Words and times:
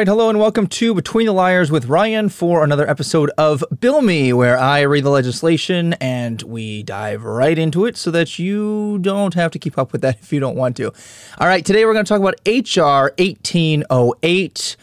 right, 0.00 0.08
hello 0.08 0.30
and 0.30 0.38
welcome 0.38 0.66
to 0.66 0.94
Between 0.94 1.26
the 1.26 1.32
Liars 1.32 1.70
with 1.70 1.84
Ryan 1.84 2.30
for 2.30 2.64
another 2.64 2.88
episode 2.88 3.30
of 3.36 3.62
Bill 3.80 4.00
Me, 4.00 4.32
where 4.32 4.58
I 4.58 4.80
read 4.80 5.04
the 5.04 5.10
legislation 5.10 5.92
and 6.00 6.40
we 6.40 6.82
dive 6.82 7.22
right 7.22 7.58
into 7.58 7.84
it 7.84 7.98
so 7.98 8.10
that 8.12 8.38
you 8.38 8.98
don't 9.02 9.34
have 9.34 9.50
to 9.50 9.58
keep 9.58 9.76
up 9.76 9.92
with 9.92 10.00
that 10.00 10.18
if 10.22 10.32
you 10.32 10.40
don't 10.40 10.56
want 10.56 10.78
to. 10.78 10.86
All 11.36 11.46
right, 11.46 11.62
today 11.62 11.84
we're 11.84 11.92
going 11.92 12.06
to 12.06 12.08
talk 12.08 12.18
about 12.18 12.40
H.R. 12.46 13.12
1808, 13.18 14.76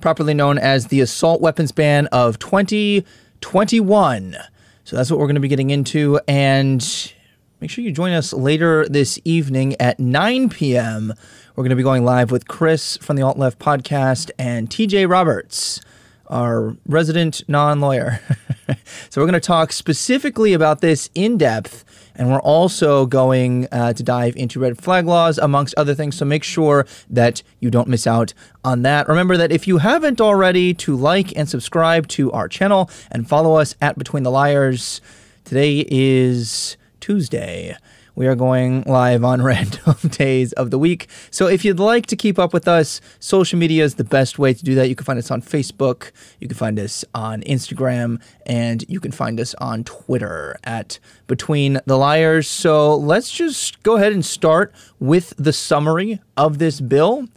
properly 0.00 0.34
known 0.34 0.58
as 0.58 0.88
the 0.88 1.00
Assault 1.00 1.40
Weapons 1.40 1.70
Ban 1.70 2.08
of 2.08 2.40
2021. 2.40 4.36
So 4.82 4.96
that's 4.96 5.12
what 5.12 5.20
we're 5.20 5.26
going 5.26 5.36
to 5.36 5.40
be 5.40 5.46
getting 5.46 5.70
into. 5.70 6.18
And 6.26 7.12
make 7.60 7.70
sure 7.70 7.84
you 7.84 7.92
join 7.92 8.10
us 8.10 8.32
later 8.32 8.84
this 8.88 9.20
evening 9.24 9.76
at 9.78 10.00
9 10.00 10.48
p.m. 10.48 11.14
We're 11.56 11.62
going 11.62 11.70
to 11.70 11.76
be 11.76 11.82
going 11.82 12.04
live 12.04 12.30
with 12.30 12.48
Chris 12.48 12.98
from 12.98 13.16
the 13.16 13.22
Alt 13.22 13.38
Left 13.38 13.58
podcast 13.58 14.30
and 14.38 14.68
TJ 14.68 15.08
Roberts, 15.08 15.80
our 16.26 16.76
resident 16.86 17.48
non 17.48 17.80
lawyer. 17.80 18.20
so 19.08 19.22
we're 19.22 19.26
going 19.26 19.32
to 19.32 19.40
talk 19.40 19.72
specifically 19.72 20.52
about 20.52 20.82
this 20.82 21.08
in 21.14 21.38
depth. 21.38 21.82
And 22.14 22.30
we're 22.30 22.40
also 22.40 23.06
going 23.06 23.68
uh, 23.72 23.94
to 23.94 24.02
dive 24.02 24.36
into 24.36 24.60
red 24.60 24.76
flag 24.76 25.06
laws, 25.06 25.38
amongst 25.38 25.74
other 25.78 25.94
things. 25.94 26.18
So 26.18 26.26
make 26.26 26.44
sure 26.44 26.86
that 27.08 27.42
you 27.60 27.70
don't 27.70 27.88
miss 27.88 28.06
out 28.06 28.34
on 28.62 28.82
that. 28.82 29.08
Remember 29.08 29.38
that 29.38 29.50
if 29.50 29.66
you 29.66 29.78
haven't 29.78 30.20
already, 30.20 30.74
to 30.74 30.94
like 30.94 31.34
and 31.38 31.48
subscribe 31.48 32.06
to 32.08 32.30
our 32.32 32.48
channel 32.50 32.90
and 33.10 33.26
follow 33.26 33.54
us 33.54 33.74
at 33.80 33.96
Between 33.96 34.24
the 34.24 34.30
Liars. 34.30 35.00
Today 35.46 35.86
is 35.88 36.76
Tuesday 37.00 37.78
we 38.16 38.26
are 38.26 38.34
going 38.34 38.82
live 38.84 39.22
on 39.22 39.42
random 39.52 39.94
days 40.08 40.52
of 40.54 40.70
the 40.70 40.78
week. 40.78 41.08
So 41.30 41.46
if 41.46 41.64
you'd 41.64 41.78
like 41.78 42.06
to 42.06 42.16
keep 42.16 42.38
up 42.38 42.52
with 42.52 42.66
us, 42.66 43.00
social 43.20 43.58
media 43.58 43.84
is 43.84 43.94
the 43.94 44.04
best 44.04 44.38
way 44.38 44.54
to 44.54 44.64
do 44.64 44.74
that. 44.74 44.88
You 44.88 44.96
can 44.96 45.04
find 45.04 45.18
us 45.18 45.30
on 45.30 45.42
Facebook, 45.42 46.10
you 46.40 46.48
can 46.48 46.56
find 46.56 46.78
us 46.80 47.04
on 47.14 47.42
Instagram, 47.42 48.20
and 48.46 48.84
you 48.88 48.98
can 48.98 49.12
find 49.12 49.38
us 49.38 49.54
on 49.56 49.84
Twitter 49.84 50.56
at 50.64 50.98
Between 51.26 51.78
the 51.84 51.96
Liars. 51.96 52.48
So 52.48 52.96
let's 52.96 53.30
just 53.30 53.82
go 53.82 53.96
ahead 53.96 54.12
and 54.12 54.24
start 54.24 54.74
with 54.98 55.34
the 55.36 55.52
summary 55.52 56.20
of 56.36 56.58
this 56.58 56.80
bill. 56.80 57.28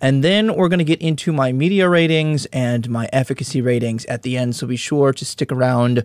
And 0.00 0.22
then 0.22 0.54
we're 0.56 0.68
going 0.68 0.80
to 0.80 0.84
get 0.84 1.00
into 1.00 1.32
my 1.32 1.52
media 1.52 1.88
ratings 1.88 2.44
and 2.46 2.90
my 2.90 3.08
efficacy 3.12 3.62
ratings 3.62 4.04
at 4.06 4.22
the 4.22 4.36
end. 4.36 4.56
So 4.56 4.66
be 4.66 4.76
sure 4.76 5.12
to 5.12 5.24
stick 5.24 5.52
around 5.52 6.04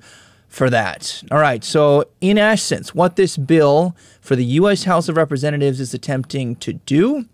for 0.49 0.69
that. 0.69 1.23
All 1.31 1.39
right, 1.39 1.63
so 1.63 2.05
in 2.19 2.37
essence, 2.37 2.93
what 2.93 3.15
this 3.15 3.37
bill 3.37 3.95
for 4.19 4.35
the 4.35 4.45
U.S. 4.45 4.83
House 4.83 5.07
of 5.07 5.15
Representatives 5.15 5.79
is 5.79 5.93
attempting 5.93 6.55
to 6.57 6.73
do 6.73 7.25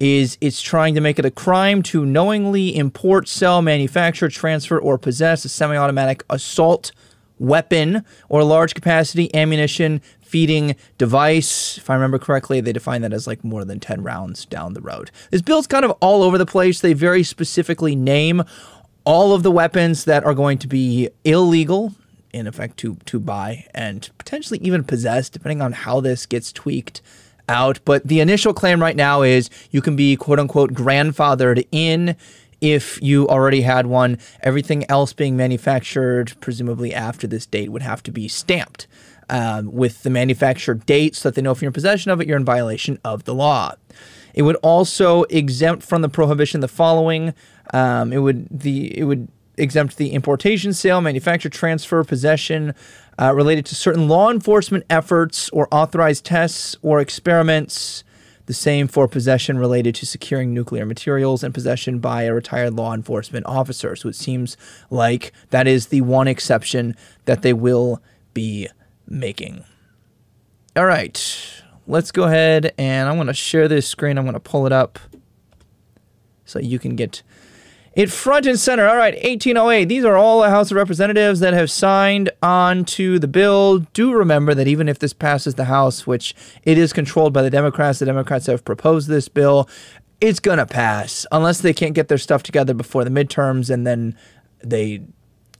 is 0.00 0.38
it's 0.40 0.62
trying 0.62 0.94
to 0.94 1.00
make 1.00 1.18
it 1.18 1.24
a 1.24 1.30
crime 1.30 1.82
to 1.82 2.06
knowingly 2.06 2.74
import, 2.74 3.28
sell, 3.28 3.62
manufacture, 3.62 4.28
transfer, 4.28 4.78
or 4.78 4.96
possess 4.96 5.44
a 5.44 5.48
semi 5.48 5.76
automatic 5.76 6.24
assault 6.30 6.92
weapon 7.38 8.04
or 8.28 8.44
large 8.44 8.74
capacity 8.74 9.32
ammunition 9.34 10.00
feeding 10.20 10.74
device. 10.98 11.76
If 11.78 11.90
I 11.90 11.94
remember 11.94 12.18
correctly, 12.18 12.60
they 12.60 12.72
define 12.72 13.02
that 13.02 13.12
as 13.12 13.26
like 13.26 13.44
more 13.44 13.64
than 13.64 13.80
10 13.80 14.02
rounds 14.02 14.46
down 14.46 14.72
the 14.72 14.80
road. 14.80 15.10
This 15.30 15.42
bill's 15.42 15.66
kind 15.66 15.84
of 15.84 15.90
all 16.00 16.22
over 16.22 16.38
the 16.38 16.46
place. 16.46 16.80
They 16.80 16.94
very 16.94 17.22
specifically 17.22 17.94
name 17.94 18.42
all 19.04 19.34
of 19.34 19.42
the 19.42 19.50
weapons 19.50 20.04
that 20.04 20.24
are 20.24 20.34
going 20.34 20.58
to 20.58 20.68
be 20.68 21.10
illegal 21.24 21.92
in 22.32 22.46
effect 22.46 22.76
to 22.78 22.96
to 23.06 23.20
buy 23.20 23.66
and 23.74 24.08
potentially 24.18 24.58
even 24.62 24.84
possess, 24.84 25.28
depending 25.28 25.60
on 25.60 25.72
how 25.72 26.00
this 26.00 26.26
gets 26.26 26.52
tweaked 26.52 27.02
out. 27.48 27.80
But 27.84 28.06
the 28.06 28.20
initial 28.20 28.54
claim 28.54 28.80
right 28.80 28.96
now 28.96 29.22
is 29.22 29.50
you 29.70 29.80
can 29.80 29.96
be 29.96 30.16
quote 30.16 30.38
unquote 30.38 30.72
grandfathered 30.72 31.66
in 31.72 32.16
if 32.60 33.00
you 33.02 33.28
already 33.28 33.62
had 33.62 33.86
one. 33.86 34.18
Everything 34.40 34.84
else 34.88 35.12
being 35.12 35.36
manufactured, 35.36 36.32
presumably 36.40 36.94
after 36.94 37.26
this 37.26 37.46
date, 37.46 37.70
would 37.70 37.82
have 37.82 38.02
to 38.04 38.12
be 38.12 38.28
stamped 38.28 38.86
um, 39.28 39.72
with 39.72 40.02
the 40.02 40.10
manufacturer 40.10 40.74
date 40.74 41.16
so 41.16 41.28
that 41.28 41.34
they 41.34 41.42
know 41.42 41.50
if 41.50 41.60
you're 41.60 41.68
in 41.68 41.74
possession 41.74 42.10
of 42.10 42.20
it, 42.20 42.28
you're 42.28 42.36
in 42.36 42.44
violation 42.44 42.98
of 43.04 43.24
the 43.24 43.34
law. 43.34 43.74
It 44.34 44.42
would 44.42 44.56
also 44.56 45.24
exempt 45.24 45.82
from 45.84 46.02
the 46.02 46.08
prohibition 46.08 46.60
the 46.60 46.68
following. 46.68 47.34
Um, 47.74 48.12
it 48.12 48.18
would 48.18 48.46
the 48.50 48.96
it 48.96 49.04
would 49.04 49.28
exempt 49.56 49.96
the 49.96 50.12
importation, 50.12 50.72
sale, 50.72 51.00
manufacture, 51.00 51.48
transfer, 51.48 52.02
possession 52.04 52.74
uh, 53.20 53.32
related 53.34 53.66
to 53.66 53.74
certain 53.74 54.08
law 54.08 54.30
enforcement 54.30 54.84
efforts 54.88 55.48
or 55.50 55.68
authorized 55.70 56.24
tests 56.24 56.76
or 56.82 57.00
experiments. 57.00 58.04
The 58.46 58.54
same 58.54 58.88
for 58.88 59.06
possession 59.06 59.58
related 59.58 59.94
to 59.96 60.06
securing 60.06 60.52
nuclear 60.52 60.84
materials 60.84 61.44
and 61.44 61.54
possession 61.54 62.00
by 62.00 62.24
a 62.24 62.34
retired 62.34 62.74
law 62.74 62.92
enforcement 62.92 63.46
officer. 63.46 63.94
So 63.94 64.08
it 64.08 64.16
seems 64.16 64.56
like 64.90 65.32
that 65.50 65.68
is 65.68 65.86
the 65.88 66.00
one 66.00 66.26
exception 66.26 66.96
that 67.26 67.42
they 67.42 67.52
will 67.52 68.02
be 68.34 68.68
making. 69.06 69.64
All 70.74 70.86
right, 70.86 71.62
let's 71.86 72.10
go 72.10 72.24
ahead 72.24 72.72
and 72.78 73.08
I'm 73.08 73.16
going 73.16 73.28
to 73.28 73.34
share 73.34 73.68
this 73.68 73.86
screen. 73.86 74.18
I'm 74.18 74.24
going 74.24 74.34
to 74.34 74.40
pull 74.40 74.66
it 74.66 74.72
up 74.72 74.98
so 76.44 76.58
you 76.58 76.78
can 76.78 76.96
get 76.96 77.22
it 77.94 78.10
front 78.10 78.46
and 78.46 78.58
center. 78.58 78.88
All 78.88 78.96
right, 78.96 79.14
1808. 79.14 79.84
These 79.86 80.04
are 80.04 80.16
all 80.16 80.40
the 80.40 80.50
House 80.50 80.70
of 80.70 80.76
Representatives 80.76 81.40
that 81.40 81.52
have 81.52 81.70
signed 81.70 82.30
on 82.42 82.84
to 82.86 83.18
the 83.18 83.28
bill. 83.28 83.80
Do 83.92 84.12
remember 84.12 84.54
that 84.54 84.68
even 84.68 84.88
if 84.88 84.98
this 84.98 85.12
passes 85.12 85.54
the 85.54 85.66
House, 85.66 86.06
which 86.06 86.34
it 86.62 86.78
is 86.78 86.92
controlled 86.92 87.32
by 87.32 87.42
the 87.42 87.50
Democrats, 87.50 87.98
the 87.98 88.06
Democrats 88.06 88.46
have 88.46 88.64
proposed 88.64 89.08
this 89.08 89.28
bill, 89.28 89.68
it's 90.20 90.40
going 90.40 90.58
to 90.58 90.66
pass 90.66 91.26
unless 91.32 91.60
they 91.60 91.72
can't 91.72 91.94
get 91.94 92.08
their 92.08 92.18
stuff 92.18 92.42
together 92.42 92.74
before 92.74 93.04
the 93.04 93.10
midterms 93.10 93.70
and 93.70 93.86
then 93.86 94.16
they 94.62 95.02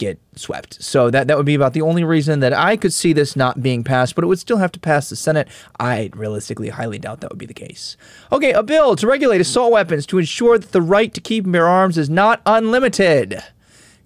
get 0.03 0.19
swept. 0.35 0.83
So 0.83 1.11
that 1.11 1.29
that 1.29 1.37
would 1.37 1.47
be 1.47 1.55
about 1.55 1.73
the 1.73 1.83
only 1.83 2.05
reason 2.05 2.41
that 2.41 2.53
I 2.53 2.77
could 2.77 2.93
see 2.93 3.13
this 3.13 3.37
not 3.37 3.63
being 3.63 3.85
passed, 3.85 4.15
but 4.15 4.25
it 4.25 4.27
would 4.27 4.39
still 4.39 4.59
have 4.59 4.73
to 4.73 4.81
pass 4.81 5.09
the 5.09 5.17
Senate. 5.17 5.49
I 5.79 6.11
realistically 6.15 6.71
highly 6.71 6.99
doubt 6.99 7.21
that 7.21 7.31
would 7.31 7.39
be 7.39 7.47
the 7.47 7.55
case. 7.55 7.97
Okay, 8.31 8.53
a 8.53 8.63
bill 8.63 8.97
to 8.97 9.07
regulate 9.07 9.41
assault 9.41 9.73
weapons 9.73 10.07
to 10.07 10.19
ensure 10.19 10.59
that 10.59 10.73
the 10.73 10.83
right 10.83 11.15
to 11.15 11.21
keep 11.21 11.45
and 11.45 11.53
bear 11.53 11.69
arms 11.69 11.97
is 11.97 12.11
not 12.11 12.43
unlimited. 12.47 13.43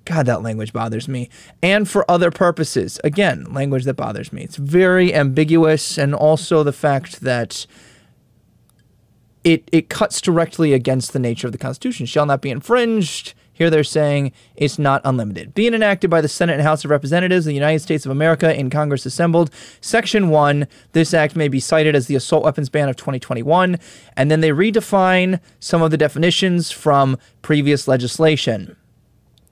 God, 0.05 0.27
that 0.27 0.43
language 0.43 0.73
bothers 0.73 1.09
me. 1.09 1.29
And 1.63 1.89
for 1.89 2.09
other 2.09 2.31
purposes. 2.31 3.01
Again, 3.03 3.53
language 3.53 3.85
that 3.85 3.95
bothers 3.95 4.33
me. 4.33 4.45
It's 4.45 4.57
very 4.57 5.13
ambiguous, 5.13 5.99
and 5.99 6.15
also 6.15 6.63
the 6.63 6.73
fact 6.73 7.23
that 7.23 7.67
it 9.43 9.69
it 9.73 9.89
cuts 9.89 10.21
directly 10.21 10.73
against 10.73 11.13
the 11.13 11.19
nature 11.19 11.47
of 11.49 11.53
the 11.53 11.59
Constitution. 11.59 12.07
Shall 12.07 12.27
not 12.27 12.43
be 12.43 12.51
infringed 12.51 13.35
here 13.57 13.71
they're 13.71 13.85
saying 13.85 14.33
it's 14.55 14.79
not 14.79 15.01
unlimited. 15.03 15.55
Being 15.55 15.73
enacted 15.73 16.11
by 16.11 16.21
the 16.21 16.29
Senate 16.29 16.53
and 16.53 16.63
House 16.63 16.85
of 16.85 16.91
Representatives 16.91 17.47
of 17.47 17.49
the 17.51 17.55
United 17.55 17.79
States 17.79 18.05
of 18.05 18.13
America 18.13 18.55
in 18.55 18.69
Congress 18.69 19.07
assembled. 19.07 19.51
Section 19.81 20.29
1, 20.29 20.69
this 20.93 21.15
act 21.15 21.37
may 21.37 21.49
be 21.49 21.59
cited 21.59 21.97
as 21.97 22.07
the 22.07 22.17
assault 22.17 22.45
weapons 22.45 22.69
ban 22.69 22.91
of 22.91 22.97
2021. 22.97 23.79
And 24.15 24.31
then 24.31 24.43
they 24.43 24.51
redefine 24.51 25.41
some 25.59 25.81
of 25.81 25.91
the 25.91 25.97
definitions 25.97 26.71
from 26.71 27.17
previous 27.41 27.89
legislation. 27.89 28.77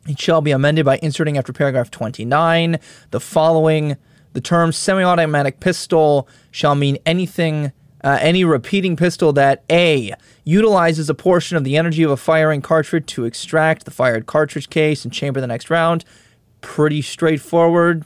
It 0.06 0.20
shall 0.20 0.42
be 0.42 0.50
amended 0.50 0.84
by 0.84 0.98
inserting 1.02 1.38
after 1.38 1.54
paragraph 1.54 1.90
29 1.90 2.78
the 3.10 3.20
following 3.20 3.96
the 4.34 4.42
term 4.42 4.70
semi 4.70 5.02
automatic 5.02 5.60
pistol 5.60 6.28
shall 6.50 6.74
mean 6.74 6.98
anything 7.06 7.72
uh, 8.04 8.18
any 8.20 8.44
repeating 8.44 8.96
pistol 8.96 9.32
that 9.32 9.64
A 9.70 10.12
utilizes 10.44 11.08
a 11.08 11.14
portion 11.14 11.56
of 11.56 11.64
the 11.64 11.78
energy 11.78 12.02
of 12.02 12.10
a 12.10 12.18
firing 12.18 12.60
cartridge 12.60 13.06
to 13.06 13.24
extract 13.24 13.86
the 13.86 13.90
fired 13.90 14.26
cartridge 14.26 14.68
case 14.68 15.04
and 15.04 15.12
chamber 15.12 15.40
the 15.40 15.46
next 15.46 15.70
round. 15.70 16.04
Pretty 16.60 17.00
straightforward. 17.00 18.04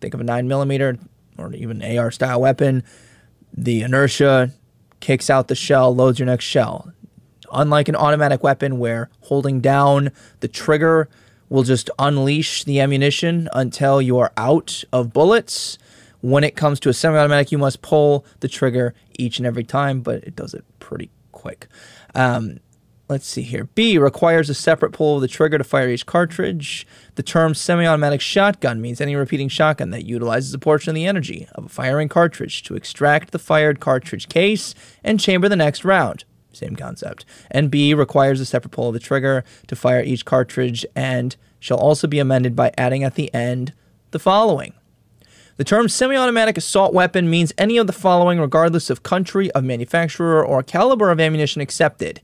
Think 0.00 0.14
of 0.14 0.20
a 0.20 0.24
9mm 0.24 1.00
or 1.36 1.52
even 1.52 1.82
AR 1.82 2.12
style 2.12 2.40
weapon. 2.40 2.84
The 3.52 3.82
inertia 3.82 4.52
kicks 5.00 5.28
out 5.28 5.48
the 5.48 5.56
shell, 5.56 5.92
loads 5.92 6.20
your 6.20 6.26
next 6.26 6.44
shell. 6.44 6.92
Unlike 7.52 7.88
an 7.88 7.96
automatic 7.96 8.44
weapon 8.44 8.78
where 8.78 9.10
holding 9.22 9.60
down 9.60 10.12
the 10.38 10.48
trigger 10.48 11.08
will 11.48 11.64
just 11.64 11.90
unleash 11.98 12.62
the 12.62 12.78
ammunition 12.78 13.48
until 13.52 14.00
you 14.00 14.16
are 14.18 14.32
out 14.36 14.84
of 14.92 15.12
bullets 15.12 15.76
when 16.20 16.44
it 16.44 16.56
comes 16.56 16.80
to 16.80 16.88
a 16.88 16.92
semi 16.92 17.16
automatic, 17.16 17.52
you 17.52 17.58
must 17.58 17.82
pull 17.82 18.24
the 18.40 18.48
trigger 18.48 18.94
each 19.18 19.38
and 19.38 19.46
every 19.46 19.64
time, 19.64 20.00
but 20.00 20.22
it 20.24 20.36
does 20.36 20.54
it 20.54 20.64
pretty 20.78 21.10
quick. 21.32 21.68
Um, 22.14 22.58
let's 23.08 23.26
see 23.26 23.42
here. 23.42 23.64
B 23.64 23.98
requires 23.98 24.48
a 24.48 24.54
separate 24.54 24.92
pull 24.92 25.16
of 25.16 25.22
the 25.22 25.28
trigger 25.28 25.58
to 25.58 25.64
fire 25.64 25.88
each 25.88 26.06
cartridge. 26.06 26.86
The 27.16 27.22
term 27.22 27.54
semi 27.54 27.86
automatic 27.86 28.20
shotgun 28.20 28.80
means 28.80 29.00
any 29.00 29.16
repeating 29.16 29.48
shotgun 29.48 29.90
that 29.90 30.04
utilizes 30.04 30.54
a 30.54 30.58
portion 30.58 30.90
of 30.90 30.94
the 30.94 31.06
energy 31.06 31.48
of 31.54 31.66
a 31.66 31.68
firing 31.68 32.08
cartridge 32.08 32.62
to 32.64 32.76
extract 32.76 33.32
the 33.32 33.38
fired 33.38 33.80
cartridge 33.80 34.28
case 34.28 34.74
and 35.02 35.20
chamber 35.20 35.48
the 35.48 35.56
next 35.56 35.84
round. 35.84 36.24
Same 36.52 36.76
concept. 36.76 37.24
And 37.50 37.70
B 37.70 37.94
requires 37.94 38.40
a 38.40 38.46
separate 38.46 38.70
pull 38.70 38.88
of 38.88 38.94
the 38.94 39.00
trigger 39.00 39.44
to 39.68 39.76
fire 39.76 40.02
each 40.02 40.24
cartridge 40.24 40.84
and 40.96 41.36
shall 41.60 41.78
also 41.78 42.06
be 42.06 42.18
amended 42.18 42.56
by 42.56 42.72
adding 42.76 43.04
at 43.04 43.14
the 43.14 43.32
end 43.34 43.72
the 44.10 44.18
following 44.18 44.74
the 45.60 45.64
term 45.64 45.90
semi 45.90 46.16
automatic 46.16 46.56
assault 46.56 46.94
weapon 46.94 47.28
means 47.28 47.52
any 47.58 47.76
of 47.76 47.86
the 47.86 47.92
following, 47.92 48.40
regardless 48.40 48.88
of 48.88 49.02
country, 49.02 49.50
of 49.50 49.62
manufacturer, 49.62 50.42
or 50.42 50.62
caliber 50.62 51.10
of 51.10 51.20
ammunition 51.20 51.60
accepted. 51.60 52.22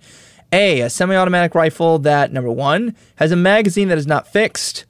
A, 0.53 0.81
a 0.81 0.89
semi 0.89 1.15
automatic 1.15 1.55
rifle 1.55 1.99
that, 1.99 2.33
number 2.33 2.51
one, 2.51 2.97
has 3.17 3.33
a 3.33 3.37
magazine 3.37 3.89
that 3.89 3.99
is 3.99 4.07
not 4.07 4.27
fixed. 4.27 4.87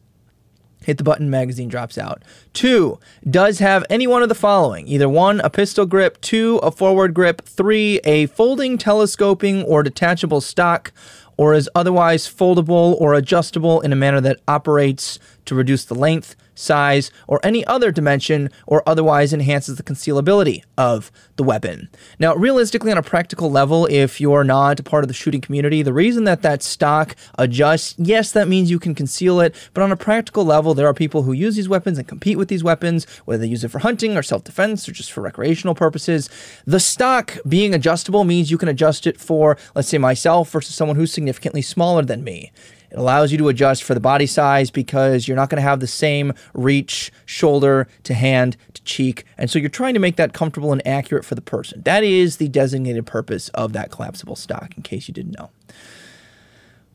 Hit 0.84 0.96
the 0.96 1.02
button, 1.02 1.28
magazine 1.28 1.68
drops 1.68 1.98
out. 1.98 2.22
Two, 2.52 3.00
does 3.28 3.58
have 3.58 3.84
any 3.90 4.06
one 4.06 4.22
of 4.22 4.28
the 4.28 4.34
following 4.36 4.86
either 4.86 5.08
one, 5.08 5.40
a 5.40 5.50
pistol 5.50 5.84
grip, 5.84 6.20
two, 6.20 6.58
a 6.58 6.70
forward 6.70 7.14
grip, 7.14 7.42
three, 7.42 7.98
a 8.04 8.26
folding, 8.26 8.78
telescoping, 8.78 9.64
or 9.64 9.82
detachable 9.82 10.40
stock, 10.40 10.92
or 11.36 11.52
is 11.52 11.68
otherwise 11.74 12.32
foldable 12.32 12.94
or 13.00 13.12
adjustable 13.14 13.80
in 13.80 13.92
a 13.92 13.96
manner 13.96 14.20
that 14.20 14.38
operates 14.46 15.18
to 15.46 15.56
reduce 15.56 15.84
the 15.84 15.96
length, 15.96 16.36
size, 16.56 17.10
or 17.28 17.38
any 17.44 17.64
other 17.66 17.92
dimension, 17.92 18.50
or 18.66 18.82
otherwise 18.88 19.32
enhances 19.32 19.76
the 19.76 19.82
concealability 19.82 20.62
of 20.76 21.12
the 21.36 21.44
weapon. 21.44 21.88
Now, 22.18 22.34
realistically, 22.34 22.90
on 22.90 22.98
a 22.98 23.02
practical 23.02 23.50
level, 23.50 23.86
if 23.86 24.20
you're 24.20 24.42
not 24.42 24.80
a 24.80 24.82
part 24.82 25.04
of 25.04 25.08
the 25.08 25.14
shooting 25.14 25.40
community, 25.40 25.82
the 25.82 25.92
reason 25.92 26.24
that 26.24 26.42
that 26.42 26.62
stock 26.62 27.14
adjusts, 27.38 27.94
yes, 27.98 28.32
that 28.32 28.48
means 28.48 28.70
you 28.70 28.78
can 28.78 28.94
conceal 28.94 29.40
it, 29.40 29.54
but 29.74 29.82
on 29.82 29.92
a 29.92 29.96
practical 29.96 30.44
level, 30.44 30.74
there 30.74 30.86
are 30.86 30.94
people 30.94 31.22
who 31.22 31.32
use 31.32 31.56
these 31.56 31.68
weapons 31.68 31.98
and 31.98 32.08
compete 32.08 32.38
with 32.38 32.48
these 32.48 32.64
weapons, 32.64 33.06
whether 33.24 33.42
they 33.42 33.46
use 33.48 33.62
it 33.62 33.70
for 33.70 33.80
hunting 33.80 34.16
or 34.16 34.22
self 34.22 34.44
defense 34.44 34.88
or 34.88 34.92
just 34.92 35.12
for 35.12 35.20
recreational 35.20 35.74
purposes. 35.74 36.28
The 36.66 36.80
stock 36.80 37.36
being 37.46 37.74
adjustable 37.74 38.24
means 38.24 38.50
you 38.50 38.58
can 38.58 38.68
adjust 38.68 39.06
it 39.06 39.20
for, 39.20 39.56
let's 39.74 39.88
say, 39.88 39.98
myself 39.98 40.50
versus 40.50 40.74
someone 40.74 40.96
who's 40.96 41.12
significantly 41.12 41.62
smaller 41.62 42.02
than 42.02 42.24
me. 42.24 42.52
It 42.96 43.00
allows 43.00 43.30
you 43.30 43.36
to 43.38 43.48
adjust 43.48 43.84
for 43.84 43.92
the 43.92 44.00
body 44.00 44.26
size 44.26 44.70
because 44.70 45.28
you're 45.28 45.36
not 45.36 45.50
going 45.50 45.58
to 45.58 45.68
have 45.68 45.80
the 45.80 45.86
same 45.86 46.32
reach, 46.54 47.12
shoulder 47.26 47.88
to 48.04 48.14
hand 48.14 48.56
to 48.72 48.82
cheek. 48.84 49.26
And 49.36 49.50
so 49.50 49.58
you're 49.58 49.68
trying 49.68 49.92
to 49.92 50.00
make 50.00 50.16
that 50.16 50.32
comfortable 50.32 50.72
and 50.72 50.84
accurate 50.86 51.26
for 51.26 51.34
the 51.34 51.42
person. 51.42 51.82
That 51.84 52.02
is 52.02 52.38
the 52.38 52.48
designated 52.48 53.04
purpose 53.04 53.50
of 53.50 53.74
that 53.74 53.90
collapsible 53.90 54.34
stock, 54.34 54.72
in 54.78 54.82
case 54.82 55.08
you 55.08 55.14
didn't 55.14 55.38
know. 55.38 55.50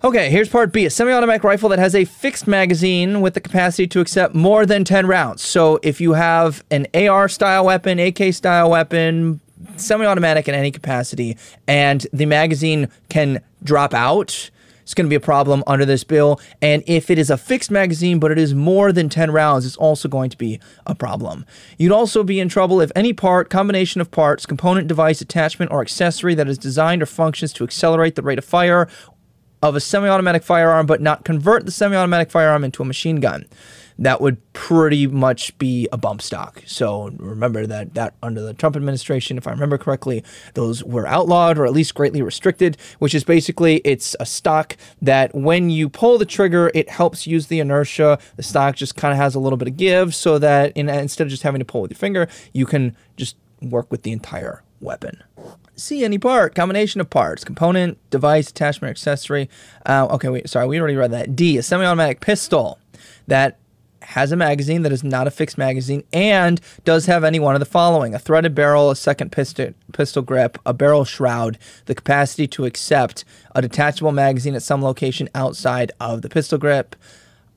Okay, 0.03 0.31
here's 0.31 0.49
part 0.49 0.73
B 0.73 0.87
a 0.87 0.89
semi 0.89 1.11
automatic 1.11 1.43
rifle 1.43 1.69
that 1.69 1.77
has 1.77 1.93
a 1.93 2.05
fixed 2.05 2.47
magazine 2.47 3.21
with 3.21 3.35
the 3.35 3.39
capacity 3.39 3.85
to 3.85 3.99
accept 3.99 4.33
more 4.33 4.65
than 4.65 4.83
10 4.83 5.05
rounds. 5.05 5.43
So 5.43 5.79
if 5.83 6.01
you 6.01 6.13
have 6.13 6.63
an 6.71 6.87
AR 6.95 7.29
style 7.29 7.65
weapon, 7.65 7.99
AK 7.99 8.33
style 8.33 8.71
weapon, 8.71 9.39
semi 9.75 10.03
automatic 10.03 10.47
in 10.47 10.55
any 10.55 10.71
capacity, 10.71 11.37
and 11.67 12.07
the 12.11 12.25
magazine 12.25 12.89
can 13.09 13.43
drop 13.63 13.93
out 13.93 14.49
it's 14.91 14.93
going 14.93 15.05
to 15.05 15.09
be 15.09 15.15
a 15.15 15.21
problem 15.21 15.63
under 15.67 15.85
this 15.85 16.03
bill. 16.03 16.37
And 16.61 16.83
if 16.85 17.09
it 17.09 17.17
is 17.17 17.29
a 17.29 17.37
fixed 17.37 17.71
magazine, 17.71 18.19
but 18.19 18.29
it 18.29 18.37
is 18.37 18.53
more 18.53 18.91
than 18.91 19.07
10 19.07 19.31
rounds, 19.31 19.65
it's 19.65 19.77
also 19.77 20.09
going 20.09 20.29
to 20.31 20.37
be 20.37 20.59
a 20.85 20.93
problem. 20.93 21.45
You'd 21.77 21.93
also 21.93 22.25
be 22.25 22.41
in 22.41 22.49
trouble 22.49 22.81
if 22.81 22.91
any 22.93 23.13
part, 23.13 23.49
combination 23.49 24.01
of 24.01 24.11
parts, 24.11 24.45
component, 24.45 24.89
device, 24.89 25.21
attachment, 25.21 25.71
or 25.71 25.79
accessory 25.79 26.35
that 26.35 26.49
is 26.49 26.57
designed 26.57 27.01
or 27.01 27.05
functions 27.05 27.53
to 27.53 27.63
accelerate 27.63 28.15
the 28.15 28.21
rate 28.21 28.37
of 28.37 28.43
fire 28.43 28.89
of 29.61 29.77
a 29.77 29.79
semi 29.79 30.09
automatic 30.09 30.43
firearm, 30.43 30.85
but 30.85 30.99
not 30.99 31.23
convert 31.23 31.63
the 31.63 31.71
semi 31.71 31.95
automatic 31.95 32.29
firearm 32.29 32.65
into 32.65 32.81
a 32.81 32.85
machine 32.85 33.21
gun 33.21 33.45
that 34.01 34.19
would 34.19 34.37
pretty 34.53 35.05
much 35.05 35.55
be 35.59 35.87
a 35.91 35.97
bump 35.97 36.23
stock. 36.23 36.63
So 36.65 37.11
remember 37.17 37.67
that 37.67 37.93
that 37.93 38.15
under 38.23 38.41
the 38.41 38.53
Trump 38.53 38.75
administration, 38.75 39.37
if 39.37 39.47
I 39.47 39.51
remember 39.51 39.77
correctly, 39.77 40.23
those 40.55 40.83
were 40.83 41.07
outlawed 41.07 41.59
or 41.59 41.65
at 41.65 41.71
least 41.71 41.93
greatly 41.93 42.23
restricted, 42.23 42.77
which 42.97 43.13
is 43.13 43.23
basically 43.23 43.75
it's 43.85 44.15
a 44.19 44.25
stock 44.25 44.75
that 45.01 45.33
when 45.35 45.69
you 45.69 45.87
pull 45.87 46.17
the 46.17 46.25
trigger, 46.25 46.71
it 46.73 46.89
helps 46.89 47.27
use 47.27 47.47
the 47.47 47.59
inertia. 47.59 48.17
The 48.37 48.43
stock 48.43 48.75
just 48.75 48.95
kind 48.95 49.11
of 49.11 49.17
has 49.17 49.35
a 49.35 49.39
little 49.39 49.57
bit 49.57 49.67
of 49.67 49.77
give 49.77 50.15
so 50.15 50.39
that 50.39 50.75
in, 50.75 50.89
instead 50.89 51.27
of 51.27 51.29
just 51.29 51.43
having 51.43 51.59
to 51.59 51.65
pull 51.65 51.81
with 51.81 51.91
your 51.91 51.97
finger, 51.97 52.27
you 52.53 52.65
can 52.65 52.97
just 53.17 53.35
work 53.61 53.91
with 53.91 54.01
the 54.01 54.11
entire 54.11 54.63
weapon. 54.79 55.21
See 55.75 56.03
any 56.03 56.17
part, 56.17 56.55
combination 56.55 57.01
of 57.01 57.09
parts, 57.11 57.43
component, 57.43 57.99
device, 58.09 58.49
attachment, 58.49 58.89
accessory. 58.89 59.47
Uh, 59.85 60.07
okay, 60.09 60.29
wait, 60.29 60.49
sorry, 60.49 60.65
we 60.65 60.79
already 60.79 60.95
read 60.95 61.11
that. 61.11 61.35
D, 61.35 61.57
a 61.57 61.63
semi-automatic 61.63 62.19
pistol 62.19 62.79
that 63.27 63.59
has 64.11 64.31
a 64.33 64.35
magazine 64.35 64.81
that 64.81 64.91
is 64.91 65.05
not 65.05 65.25
a 65.25 65.31
fixed 65.31 65.57
magazine 65.57 66.03
and 66.11 66.59
does 66.83 67.05
have 67.05 67.23
any 67.23 67.39
one 67.39 67.55
of 67.55 67.59
the 67.59 67.65
following 67.65 68.13
a 68.13 68.19
threaded 68.19 68.53
barrel, 68.53 68.91
a 68.91 68.95
second 68.95 69.31
pistol, 69.31 69.69
pistol 69.93 70.21
grip, 70.21 70.57
a 70.65 70.73
barrel 70.73 71.05
shroud, 71.05 71.57
the 71.85 71.95
capacity 71.95 72.45
to 72.45 72.65
accept 72.65 73.23
a 73.55 73.61
detachable 73.61 74.11
magazine 74.11 74.53
at 74.53 74.61
some 74.61 74.83
location 74.83 75.29
outside 75.33 75.93
of 76.01 76.21
the 76.23 76.29
pistol 76.29 76.57
grip, 76.57 76.95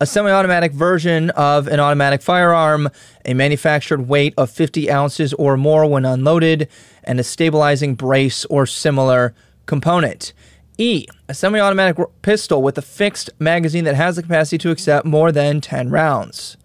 a 0.00 0.06
semi 0.06 0.30
automatic 0.30 0.72
version 0.72 1.30
of 1.30 1.66
an 1.66 1.80
automatic 1.80 2.22
firearm, 2.22 2.88
a 3.24 3.34
manufactured 3.34 4.06
weight 4.06 4.32
of 4.36 4.48
50 4.48 4.90
ounces 4.90 5.32
or 5.34 5.56
more 5.56 5.86
when 5.86 6.04
unloaded, 6.04 6.68
and 7.02 7.18
a 7.18 7.24
stabilizing 7.24 7.96
brace 7.96 8.44
or 8.44 8.64
similar 8.64 9.34
component. 9.66 10.32
E, 10.76 11.06
a 11.28 11.34
semi 11.34 11.60
automatic 11.60 12.04
pistol 12.22 12.62
with 12.62 12.76
a 12.76 12.82
fixed 12.82 13.30
magazine 13.38 13.84
that 13.84 13.94
has 13.94 14.16
the 14.16 14.22
capacity 14.22 14.58
to 14.58 14.70
accept 14.70 15.06
more 15.06 15.30
than 15.30 15.60
10 15.60 15.90
rounds. 15.90 16.56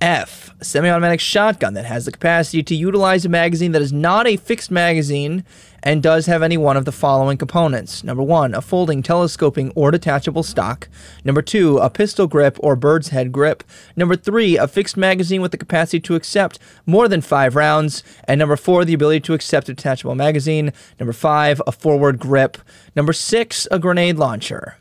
F, 0.00 0.54
a 0.60 0.64
semi 0.64 0.90
automatic 0.90 1.20
shotgun 1.20 1.72
that 1.72 1.86
has 1.86 2.04
the 2.04 2.12
capacity 2.12 2.62
to 2.62 2.74
utilize 2.74 3.24
a 3.24 3.30
magazine 3.30 3.72
that 3.72 3.80
is 3.80 3.94
not 3.94 4.26
a 4.26 4.36
fixed 4.36 4.70
magazine 4.70 5.42
and 5.82 6.02
does 6.02 6.26
have 6.26 6.42
any 6.42 6.58
one 6.58 6.76
of 6.76 6.84
the 6.84 6.92
following 6.92 7.38
components. 7.38 8.04
Number 8.04 8.22
one, 8.22 8.54
a 8.54 8.60
folding, 8.60 9.02
telescoping, 9.02 9.72
or 9.74 9.90
detachable 9.90 10.42
stock. 10.42 10.88
Number 11.24 11.40
two, 11.40 11.78
a 11.78 11.88
pistol 11.88 12.26
grip 12.26 12.58
or 12.60 12.76
bird's 12.76 13.08
head 13.08 13.32
grip. 13.32 13.64
Number 13.94 14.16
three, 14.16 14.58
a 14.58 14.68
fixed 14.68 14.98
magazine 14.98 15.40
with 15.40 15.52
the 15.52 15.56
capacity 15.56 16.00
to 16.00 16.14
accept 16.14 16.58
more 16.84 17.08
than 17.08 17.22
five 17.22 17.56
rounds. 17.56 18.02
And 18.24 18.38
number 18.38 18.56
four, 18.56 18.84
the 18.84 18.94
ability 18.94 19.20
to 19.20 19.34
accept 19.34 19.68
a 19.70 19.74
detachable 19.74 20.14
magazine. 20.14 20.72
Number 21.00 21.14
five, 21.14 21.62
a 21.66 21.72
forward 21.72 22.18
grip. 22.18 22.58
Number 22.94 23.14
six, 23.14 23.66
a 23.70 23.78
grenade 23.78 24.18
launcher. 24.18 24.76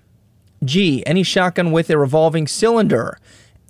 G, 0.63 1.05
any 1.05 1.23
shotgun 1.23 1.71
with 1.71 1.89
a 1.89 1.97
revolving 1.97 2.47
cylinder. 2.47 3.17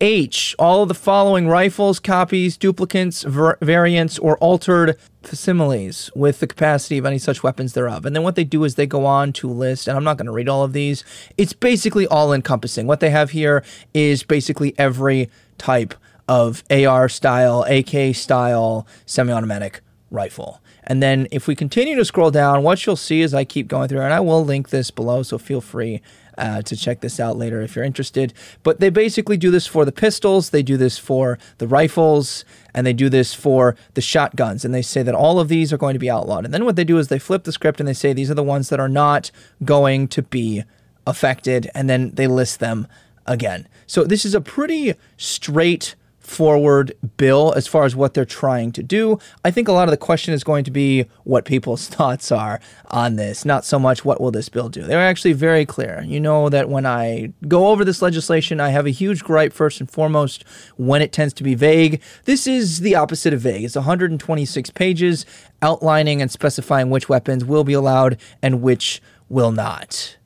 H. 0.02 0.56
All 0.60 0.82
of 0.84 0.90
the 0.90 0.94
following 0.94 1.48
rifles, 1.48 2.00
copies, 2.00 2.58
duplicates, 2.58 3.24
var- 3.24 3.58
variants, 3.62 4.20
or 4.20 4.38
altered 4.40 4.98
facsimiles 5.24 6.12
with 6.16 6.40
the 6.40 6.48
capacity 6.48 6.98
of 6.98 7.06
any 7.06 7.18
such 7.18 7.44
weapons 7.44 7.74
thereof. 7.74 8.06
And 8.06 8.16
then 8.16 8.24
what 8.24 8.36
they 8.36 8.44
do 8.44 8.64
is 8.66 8.76
they 8.76 8.88
go 8.88 9.06
on 9.06 9.32
to 9.34 9.50
list, 9.50 9.88
and 9.88 9.98
I'm 9.98 10.04
not 10.04 10.18
going 10.18 10.26
to 10.26 10.34
read 10.34 10.50
all 10.50 10.64
of 10.64 10.74
these. 10.74 11.04
It's 11.38 11.54
basically 11.54 12.06
all 12.08 12.34
encompassing. 12.34 12.88
What 12.88 13.00
they 13.00 13.10
have 13.10 13.32
here 13.32 13.64
is 13.94 14.24
basically 14.24 14.78
every 14.78 15.30
type 15.58 15.94
of 16.28 16.64
AR 16.70 17.08
style, 17.08 17.64
AK 17.64 18.16
style, 18.16 18.86
semi 19.06 19.32
automatic 19.32 19.82
rifle. 20.12 20.62
And 20.88 21.02
then 21.02 21.28
if 21.32 21.48
we 21.48 21.56
continue 21.56 21.96
to 21.96 22.06
scroll 22.06 22.32
down, 22.32 22.64
what 22.64 22.86
you'll 22.86 22.96
see 22.96 23.24
as 23.24 23.34
I 23.34 23.44
keep 23.44 23.68
going 23.68 23.90
through, 23.90 24.02
and 24.02 24.14
I 24.14 24.20
will 24.20 24.46
link 24.46 24.70
this 24.70 24.92
below, 24.92 25.24
so 25.24 25.38
feel 25.38 25.62
free 25.62 26.02
uh, 26.38 26.62
to 26.64 26.76
check 26.76 27.02
this 27.02 27.20
out 27.20 27.38
later 27.38 27.62
if 27.62 27.76
you're 27.76 27.86
interested. 27.86 28.34
But 28.64 28.80
they 28.80 28.90
basically 28.90 29.38
do 29.38 29.52
this 29.52 29.68
for 29.68 29.86
the 29.86 29.92
pistols, 29.92 30.50
they 30.50 30.64
do 30.64 30.78
this 30.78 30.98
for 30.98 31.38
the 31.58 31.68
rifles, 31.68 32.46
and 32.74 32.86
they 32.86 32.94
do 32.94 33.10
this 33.10 33.34
for 33.34 33.76
the 33.94 34.02
shotguns. 34.02 34.66
And 34.66 34.74
they 34.74 34.82
say 34.82 35.04
that 35.04 35.16
all 35.16 35.40
of 35.40 35.48
these 35.48 35.72
are 35.72 35.78
going 35.78 35.94
to 35.94 36.00
be 36.00 36.10
outlawed. 36.10 36.46
And 36.46 36.54
then 36.54 36.66
what 36.66 36.76
they 36.76 36.84
do 36.84 36.98
is 36.98 37.08
they 37.08 37.20
flip 37.20 37.44
the 37.44 37.52
script 37.52 37.80
and 37.80 37.88
they 37.88 37.94
say 37.94 38.14
these 38.14 38.32
are 38.32 38.36
the 38.36 38.44
ones 38.44 38.70
that 38.70 38.80
are 38.80 38.90
not 38.90 39.32
going 39.64 40.08
to 40.10 40.22
be 40.22 40.64
affected, 41.08 41.70
and 41.76 41.90
then 41.90 42.12
they 42.16 42.28
list 42.28 42.60
them 42.60 42.88
again. 43.26 43.68
So 43.88 44.04
this 44.04 44.26
is 44.26 44.34
a 44.34 44.42
pretty 44.42 44.96
straight 45.18 45.96
forward 46.26 46.94
bill 47.18 47.54
as 47.56 47.68
far 47.68 47.86
as 47.86 47.96
what 47.96 48.14
they're 48.14 48.26
trying 48.26 48.72
to 48.72 48.84
do. 48.84 49.20
I 49.44 49.52
think 49.52 49.68
a 49.68 49.72
lot 49.72 49.88
of 49.88 49.92
the 49.92 49.98
question 49.98 50.34
is 50.34 50.44
going 50.44 50.64
to 50.64 50.72
be 50.72 51.06
what 51.24 51.46
people's 51.46 51.88
thoughts 51.96 52.32
are 52.32 52.60
on 52.90 53.16
this, 53.16 53.46
not 53.46 53.64
so 53.64 53.78
much 53.78 54.04
what 54.04 54.20
will 54.20 54.32
this 54.32 54.50
bill 54.50 54.70
do. 54.70 54.82
They're 54.82 55.00
actually 55.00 55.34
very 55.34 55.66
clear. 55.66 56.04
You 56.06 56.20
know 56.20 56.50
that 56.50 56.70
when 56.70 56.86
I 56.86 57.32
go 57.48 57.68
over 57.68 57.86
this 57.86 58.02
legislation, 58.02 58.60
I 58.60 58.70
have 58.70 58.86
a 58.86 58.92
huge 58.92 59.24
gripe 59.24 59.54
first 59.54 59.80
and 59.80 59.90
foremost 59.90 60.44
when 60.78 61.02
it 61.02 61.12
tends 61.12 61.34
to 61.36 61.44
be 61.44 61.56
vague. 61.56 62.02
This 62.26 62.48
is 62.48 62.80
the 62.80 62.96
opposite 62.96 63.34
of 63.34 63.42
vague. 63.42 63.64
It's 63.64 63.76
126 63.76 64.72
pages 64.72 65.26
outlining 65.62 66.22
and 66.22 66.32
specifying 66.32 66.90
which 66.90 67.08
weapons 67.08 67.46
will 67.46 67.64
be 67.64 67.74
allowed 67.74 68.18
and 68.42 68.62
which 68.62 69.02
will 69.30 69.52
not. 69.52 70.18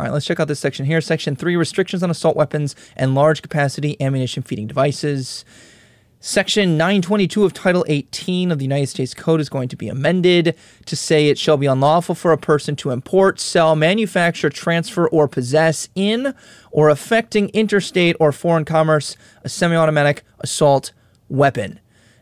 All 0.00 0.04
right, 0.04 0.14
let's 0.14 0.24
check 0.24 0.40
out 0.40 0.48
this 0.48 0.58
section 0.58 0.86
here. 0.86 1.02
Section 1.02 1.36
3 1.36 1.56
Restrictions 1.56 2.02
on 2.02 2.08
Assault 2.08 2.34
Weapons 2.34 2.74
and 2.96 3.14
Large 3.14 3.42
Capacity 3.42 4.00
Ammunition 4.00 4.42
Feeding 4.42 4.66
Devices. 4.66 5.44
Section 6.20 6.78
922 6.78 7.44
of 7.44 7.52
Title 7.52 7.84
18 7.86 8.50
of 8.50 8.56
the 8.56 8.64
United 8.64 8.86
States 8.86 9.12
Code 9.12 9.42
is 9.42 9.50
going 9.50 9.68
to 9.68 9.76
be 9.76 9.88
amended 9.90 10.56
to 10.86 10.96
say 10.96 11.28
it 11.28 11.36
shall 11.36 11.58
be 11.58 11.66
unlawful 11.66 12.14
for 12.14 12.32
a 12.32 12.38
person 12.38 12.76
to 12.76 12.92
import, 12.92 13.38
sell, 13.38 13.76
manufacture, 13.76 14.48
transfer, 14.48 15.06
or 15.06 15.28
possess 15.28 15.90
in 15.94 16.34
or 16.70 16.88
affecting 16.88 17.50
interstate 17.50 18.16
or 18.18 18.32
foreign 18.32 18.64
commerce 18.64 19.18
a 19.44 19.50
semi 19.50 19.76
automatic 19.76 20.24
assault 20.38 20.92
weapon. 21.28 21.78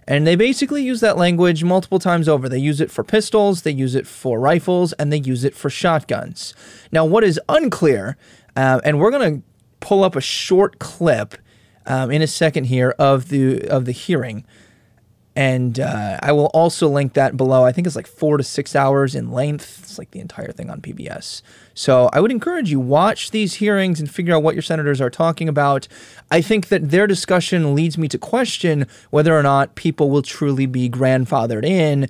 And 0.08 0.26
they 0.26 0.36
basically 0.36 0.82
use 0.82 1.00
that 1.00 1.18
language 1.18 1.62
multiple 1.62 1.98
times 1.98 2.30
over. 2.30 2.48
They 2.48 2.58
use 2.58 2.80
it 2.80 2.90
for 2.90 3.04
pistols, 3.04 3.62
they 3.62 3.70
use 3.70 3.94
it 3.94 4.06
for 4.06 4.40
rifles, 4.40 4.94
and 4.94 5.12
they 5.12 5.18
use 5.18 5.44
it 5.44 5.54
for 5.54 5.68
shotguns. 5.68 6.54
Now, 6.90 7.04
what 7.04 7.24
is 7.24 7.38
unclear, 7.46 8.16
uh, 8.56 8.80
and 8.84 8.98
we're 8.98 9.10
going 9.10 9.40
to 9.40 9.46
pull 9.80 10.02
up 10.02 10.16
a 10.16 10.22
short 10.22 10.78
clip 10.78 11.34
um, 11.84 12.10
in 12.10 12.22
a 12.22 12.26
second 12.26 12.64
here 12.64 12.94
of 12.98 13.28
the 13.28 13.68
of 13.68 13.84
the 13.84 13.92
hearing, 13.92 14.46
And 15.38 15.78
uh, 15.78 16.18
I 16.20 16.32
will 16.32 16.46
also 16.46 16.88
link 16.88 17.12
that 17.12 17.36
below. 17.36 17.64
I 17.64 17.70
think 17.70 17.86
it's 17.86 17.94
like 17.94 18.08
four 18.08 18.38
to 18.38 18.42
six 18.42 18.74
hours 18.74 19.14
in 19.14 19.30
length. 19.30 19.78
It's 19.84 19.96
like 19.96 20.10
the 20.10 20.18
entire 20.18 20.50
thing 20.50 20.68
on 20.68 20.80
PBS. 20.80 21.42
So 21.74 22.10
I 22.12 22.18
would 22.18 22.32
encourage 22.32 22.72
you 22.72 22.80
watch 22.80 23.30
these 23.30 23.54
hearings 23.54 24.00
and 24.00 24.10
figure 24.10 24.34
out 24.34 24.42
what 24.42 24.56
your 24.56 24.62
senators 24.62 25.00
are 25.00 25.10
talking 25.10 25.48
about. 25.48 25.86
I 26.28 26.40
think 26.40 26.70
that 26.70 26.90
their 26.90 27.06
discussion 27.06 27.76
leads 27.76 27.96
me 27.96 28.08
to 28.08 28.18
question 28.18 28.88
whether 29.10 29.38
or 29.38 29.44
not 29.44 29.76
people 29.76 30.10
will 30.10 30.22
truly 30.22 30.66
be 30.66 30.90
grandfathered 30.90 31.64
in 31.64 32.08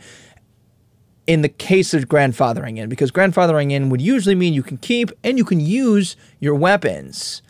in 1.26 1.42
the 1.42 1.50
case 1.50 1.92
of 1.92 2.08
grandfathering 2.08 2.78
in, 2.78 2.88
because 2.88 3.10
grandfathering 3.10 3.70
in 3.70 3.90
would 3.90 4.00
usually 4.00 4.34
mean 4.34 4.54
you 4.54 4.62
can 4.62 4.78
keep 4.78 5.10
and 5.22 5.36
you 5.36 5.44
can 5.44 5.60
use 5.60 6.16
your 6.40 6.54
weapons. 6.54 7.42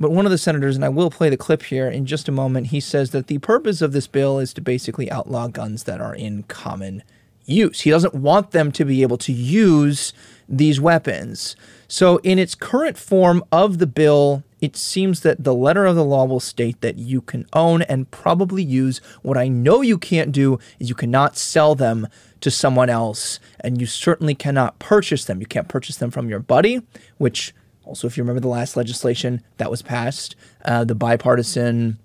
But 0.00 0.12
one 0.12 0.26
of 0.26 0.30
the 0.30 0.38
senators, 0.38 0.76
and 0.76 0.84
I 0.84 0.88
will 0.88 1.10
play 1.10 1.28
the 1.28 1.36
clip 1.36 1.62
here 1.64 1.88
in 1.88 2.06
just 2.06 2.28
a 2.28 2.32
moment, 2.32 2.68
he 2.68 2.80
says 2.80 3.10
that 3.10 3.26
the 3.26 3.38
purpose 3.38 3.82
of 3.82 3.92
this 3.92 4.06
bill 4.06 4.38
is 4.38 4.52
to 4.54 4.60
basically 4.60 5.10
outlaw 5.10 5.48
guns 5.48 5.84
that 5.84 6.00
are 6.00 6.14
in 6.14 6.44
common 6.44 7.02
use. 7.44 7.80
He 7.80 7.90
doesn't 7.90 8.14
want 8.14 8.52
them 8.52 8.70
to 8.72 8.84
be 8.84 9.02
able 9.02 9.18
to 9.18 9.32
use 9.32 10.12
these 10.48 10.80
weapons. 10.80 11.56
So, 11.88 12.18
in 12.18 12.38
its 12.38 12.54
current 12.54 12.96
form 12.96 13.42
of 13.50 13.78
the 13.78 13.86
bill, 13.86 14.44
it 14.60 14.76
seems 14.76 15.20
that 15.20 15.44
the 15.44 15.54
letter 15.54 15.86
of 15.86 15.96
the 15.96 16.04
law 16.04 16.24
will 16.24 16.40
state 16.40 16.80
that 16.80 16.98
you 16.98 17.20
can 17.20 17.46
own 17.52 17.82
and 17.82 18.10
probably 18.10 18.62
use. 18.62 19.00
What 19.22 19.38
I 19.38 19.48
know 19.48 19.80
you 19.80 19.98
can't 19.98 20.32
do 20.32 20.58
is 20.78 20.88
you 20.88 20.94
cannot 20.94 21.36
sell 21.36 21.74
them 21.74 22.08
to 22.40 22.50
someone 22.50 22.90
else, 22.90 23.40
and 23.60 23.80
you 23.80 23.86
certainly 23.86 24.34
cannot 24.34 24.78
purchase 24.78 25.24
them. 25.24 25.40
You 25.40 25.46
can't 25.46 25.68
purchase 25.68 25.96
them 25.96 26.10
from 26.10 26.28
your 26.28 26.40
buddy, 26.40 26.82
which 27.16 27.54
also, 27.88 28.06
if 28.06 28.18
you 28.18 28.22
remember 28.22 28.40
the 28.40 28.48
last 28.48 28.76
legislation 28.76 29.42
that 29.56 29.70
was 29.70 29.80
passed, 29.80 30.36
uh, 30.64 30.84
the 30.84 30.94
bipartisan 30.94 31.98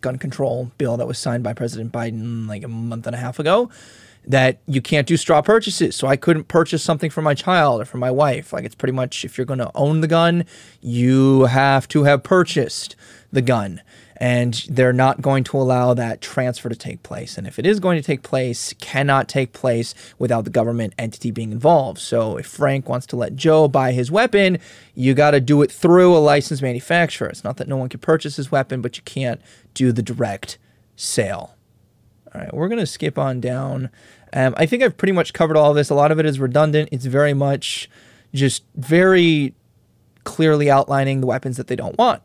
gun 0.00 0.16
control 0.16 0.72
bill 0.78 0.96
that 0.96 1.06
was 1.06 1.18
signed 1.18 1.44
by 1.44 1.52
President 1.52 1.92
Biden 1.92 2.48
like 2.48 2.64
a 2.64 2.68
month 2.68 3.06
and 3.06 3.14
a 3.14 3.18
half 3.18 3.38
ago, 3.38 3.70
that 4.26 4.60
you 4.66 4.80
can't 4.80 5.06
do 5.06 5.18
straw 5.18 5.42
purchases. 5.42 5.94
So 5.94 6.06
I 6.06 6.16
couldn't 6.16 6.48
purchase 6.48 6.82
something 6.82 7.10
for 7.10 7.20
my 7.20 7.34
child 7.34 7.82
or 7.82 7.84
for 7.84 7.98
my 7.98 8.10
wife. 8.10 8.52
Like 8.52 8.64
it's 8.64 8.74
pretty 8.74 8.94
much 8.94 9.26
if 9.26 9.36
you're 9.36 9.44
going 9.44 9.58
to 9.58 9.70
own 9.74 10.00
the 10.00 10.08
gun, 10.08 10.46
you 10.80 11.44
have 11.44 11.86
to 11.88 12.04
have 12.04 12.22
purchased 12.22 12.96
the 13.30 13.42
gun 13.42 13.82
and 14.16 14.64
they're 14.68 14.92
not 14.92 15.20
going 15.20 15.44
to 15.44 15.56
allow 15.56 15.94
that 15.94 16.20
transfer 16.20 16.68
to 16.68 16.76
take 16.76 17.02
place. 17.02 17.36
And 17.36 17.46
if 17.46 17.58
it 17.58 17.66
is 17.66 17.80
going 17.80 18.00
to 18.00 18.06
take 18.06 18.22
place, 18.22 18.72
cannot 18.80 19.28
take 19.28 19.52
place 19.52 19.94
without 20.18 20.44
the 20.44 20.50
government 20.50 20.94
entity 20.98 21.30
being 21.30 21.52
involved. 21.52 21.98
So 21.98 22.36
if 22.36 22.46
Frank 22.46 22.88
wants 22.88 23.06
to 23.08 23.16
let 23.16 23.36
Joe 23.36 23.66
buy 23.66 23.92
his 23.92 24.10
weapon, 24.10 24.58
you 24.94 25.14
got 25.14 25.32
to 25.32 25.40
do 25.40 25.62
it 25.62 25.72
through 25.72 26.16
a 26.16 26.18
licensed 26.18 26.62
manufacturer. 26.62 27.28
It's 27.28 27.44
not 27.44 27.56
that 27.56 27.68
no 27.68 27.76
one 27.76 27.88
can 27.88 28.00
purchase 28.00 28.36
his 28.36 28.52
weapon, 28.52 28.80
but 28.80 28.96
you 28.96 29.02
can't 29.02 29.40
do 29.74 29.90
the 29.90 30.02
direct 30.02 30.58
sale. 30.96 31.56
All 32.32 32.40
right, 32.40 32.54
we're 32.54 32.68
going 32.68 32.80
to 32.80 32.86
skip 32.86 33.18
on 33.18 33.40
down. 33.40 33.90
Um, 34.32 34.54
I 34.56 34.66
think 34.66 34.82
I've 34.82 34.96
pretty 34.96 35.12
much 35.12 35.32
covered 35.32 35.56
all 35.56 35.74
this. 35.74 35.90
A 35.90 35.94
lot 35.94 36.10
of 36.10 36.18
it 36.18 36.26
is 36.26 36.40
redundant. 36.40 36.88
It's 36.92 37.06
very 37.06 37.34
much 37.34 37.88
just 38.32 38.64
very 38.74 39.54
clearly 40.24 40.70
outlining 40.70 41.20
the 41.20 41.26
weapons 41.26 41.56
that 41.56 41.68
they 41.68 41.76
don't 41.76 41.96
want. 41.96 42.22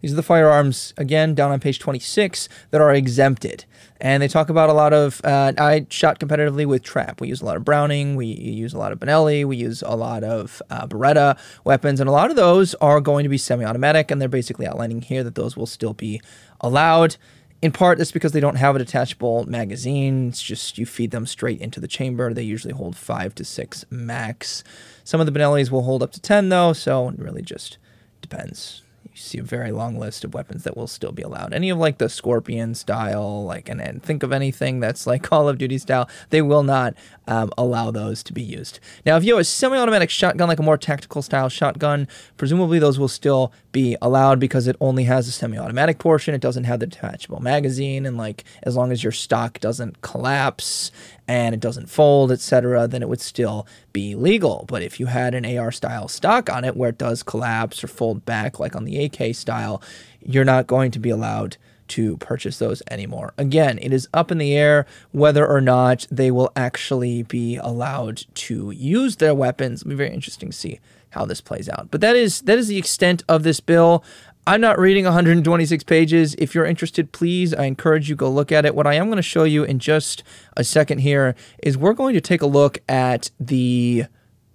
These 0.00 0.12
are 0.12 0.16
the 0.16 0.22
firearms, 0.22 0.94
again, 0.96 1.34
down 1.34 1.50
on 1.50 1.58
page 1.58 1.80
26, 1.80 2.48
that 2.70 2.80
are 2.80 2.94
exempted. 2.94 3.64
And 4.00 4.22
they 4.22 4.28
talk 4.28 4.48
about 4.48 4.70
a 4.70 4.72
lot 4.72 4.92
of. 4.92 5.20
Uh, 5.24 5.52
I 5.58 5.86
shot 5.90 6.20
competitively 6.20 6.66
with 6.66 6.84
Trap. 6.84 7.20
We 7.20 7.28
use 7.28 7.40
a 7.40 7.44
lot 7.44 7.56
of 7.56 7.64
Browning, 7.64 8.14
we 8.14 8.26
use 8.26 8.72
a 8.72 8.78
lot 8.78 8.92
of 8.92 9.00
Benelli, 9.00 9.44
we 9.44 9.56
use 9.56 9.82
a 9.82 9.96
lot 9.96 10.22
of 10.22 10.62
uh, 10.70 10.86
Beretta 10.86 11.36
weapons, 11.64 11.98
and 11.98 12.08
a 12.08 12.12
lot 12.12 12.30
of 12.30 12.36
those 12.36 12.74
are 12.76 13.00
going 13.00 13.24
to 13.24 13.28
be 13.28 13.38
semi 13.38 13.64
automatic, 13.64 14.10
and 14.10 14.20
they're 14.20 14.28
basically 14.28 14.68
outlining 14.68 15.02
here 15.02 15.24
that 15.24 15.34
those 15.34 15.56
will 15.56 15.66
still 15.66 15.94
be 15.94 16.20
allowed. 16.60 17.16
In 17.60 17.72
part, 17.72 17.98
that's 17.98 18.12
because 18.12 18.30
they 18.30 18.38
don't 18.38 18.54
have 18.54 18.76
a 18.76 18.78
detachable 18.78 19.44
magazine. 19.46 20.28
It's 20.28 20.40
just 20.40 20.78
you 20.78 20.86
feed 20.86 21.10
them 21.10 21.26
straight 21.26 21.60
into 21.60 21.80
the 21.80 21.88
chamber. 21.88 22.32
They 22.32 22.44
usually 22.44 22.72
hold 22.72 22.94
five 22.94 23.34
to 23.34 23.44
six 23.44 23.84
max. 23.90 24.62
Some 25.02 25.18
of 25.18 25.26
the 25.26 25.32
Benellis 25.36 25.72
will 25.72 25.82
hold 25.82 26.04
up 26.04 26.12
to 26.12 26.20
10, 26.20 26.50
though, 26.50 26.72
so 26.72 27.08
it 27.08 27.18
really 27.18 27.42
just 27.42 27.78
depends 28.20 28.82
you 29.18 29.22
see 29.22 29.38
a 29.38 29.42
very 29.42 29.72
long 29.72 29.98
list 29.98 30.24
of 30.24 30.32
weapons 30.32 30.62
that 30.64 30.76
will 30.76 30.86
still 30.86 31.10
be 31.10 31.22
allowed. 31.22 31.52
Any 31.52 31.70
of 31.70 31.78
like 31.78 31.98
the 31.98 32.08
Scorpion 32.08 32.74
style, 32.74 33.44
like 33.44 33.68
and, 33.68 33.80
and 33.80 34.02
think 34.02 34.22
of 34.22 34.32
anything 34.32 34.78
that's 34.78 35.06
like 35.06 35.22
Call 35.28 35.48
of 35.48 35.58
Duty 35.58 35.78
style, 35.78 36.08
they 36.30 36.40
will 36.40 36.62
not 36.62 36.94
um, 37.26 37.50
allow 37.58 37.90
those 37.90 38.22
to 38.24 38.32
be 38.32 38.42
used. 38.42 38.78
Now, 39.04 39.16
if 39.16 39.24
you 39.24 39.34
have 39.34 39.40
a 39.40 39.44
semi-automatic 39.44 40.08
shotgun, 40.08 40.48
like 40.48 40.60
a 40.60 40.62
more 40.62 40.78
tactical 40.78 41.20
style 41.20 41.48
shotgun, 41.48 42.06
presumably 42.36 42.78
those 42.78 42.98
will 42.98 43.08
still 43.08 43.52
be 43.72 43.96
allowed 44.00 44.38
because 44.38 44.66
it 44.68 44.76
only 44.80 45.04
has 45.04 45.26
a 45.26 45.32
semi-automatic 45.32 45.98
portion. 45.98 46.34
It 46.34 46.40
doesn't 46.40 46.64
have 46.64 46.80
the 46.80 46.86
detachable 46.86 47.40
magazine, 47.40 48.06
and 48.06 48.16
like 48.16 48.44
as 48.62 48.76
long 48.76 48.92
as 48.92 49.02
your 49.02 49.12
stock 49.12 49.58
doesn't 49.58 50.00
collapse 50.00 50.92
and 51.28 51.54
it 51.54 51.60
doesn't 51.60 51.90
fold, 51.90 52.32
etc., 52.32 52.88
then 52.88 53.02
it 53.02 53.08
would 53.08 53.20
still 53.20 53.66
be 53.92 54.14
legal. 54.14 54.64
But 54.66 54.82
if 54.82 54.98
you 54.98 55.06
had 55.06 55.34
an 55.34 55.44
AR 55.44 55.70
style 55.70 56.08
stock 56.08 56.50
on 56.50 56.64
it 56.64 56.74
where 56.76 56.88
it 56.88 56.98
does 56.98 57.22
collapse 57.22 57.84
or 57.84 57.88
fold 57.88 58.24
back, 58.24 58.58
like 58.58 58.74
on 58.74 58.84
the 58.84 59.04
AK 59.04 59.34
style, 59.34 59.82
you're 60.20 60.44
not 60.44 60.66
going 60.66 60.90
to 60.92 60.98
be 60.98 61.10
allowed 61.10 61.58
to 61.88 62.16
purchase 62.18 62.58
those 62.58 62.82
anymore. 62.90 63.32
Again, 63.38 63.78
it 63.80 63.92
is 63.92 64.08
up 64.12 64.30
in 64.30 64.38
the 64.38 64.56
air 64.56 64.86
whether 65.12 65.46
or 65.46 65.60
not 65.60 66.06
they 66.10 66.30
will 66.30 66.52
actually 66.56 67.22
be 67.22 67.56
allowed 67.56 68.24
to 68.34 68.70
use 68.70 69.16
their 69.16 69.34
weapons. 69.34 69.82
It'll 69.82 69.90
be 69.90 69.94
very 69.96 70.12
interesting 70.12 70.50
to 70.50 70.56
see 70.56 70.80
how 71.10 71.24
this 71.24 71.40
plays 71.40 71.68
out. 71.68 71.88
But 71.90 72.00
that 72.02 72.16
is 72.16 72.42
that 72.42 72.58
is 72.58 72.68
the 72.68 72.78
extent 72.78 73.22
of 73.28 73.42
this 73.42 73.60
bill. 73.60 74.04
I'm 74.48 74.62
not 74.62 74.78
reading 74.78 75.04
126 75.04 75.84
pages. 75.84 76.34
If 76.38 76.54
you're 76.54 76.64
interested, 76.64 77.12
please, 77.12 77.52
I 77.52 77.64
encourage 77.64 78.08
you 78.08 78.16
go 78.16 78.30
look 78.30 78.50
at 78.50 78.64
it. 78.64 78.74
What 78.74 78.86
I 78.86 78.94
am 78.94 79.08
going 79.08 79.16
to 79.16 79.22
show 79.22 79.44
you 79.44 79.62
in 79.62 79.78
just 79.78 80.22
a 80.56 80.64
second 80.64 81.00
here 81.00 81.34
is 81.62 81.76
we're 81.76 81.92
going 81.92 82.14
to 82.14 82.20
take 82.22 82.40
a 82.40 82.46
look 82.46 82.78
at 82.88 83.30
the 83.38 84.06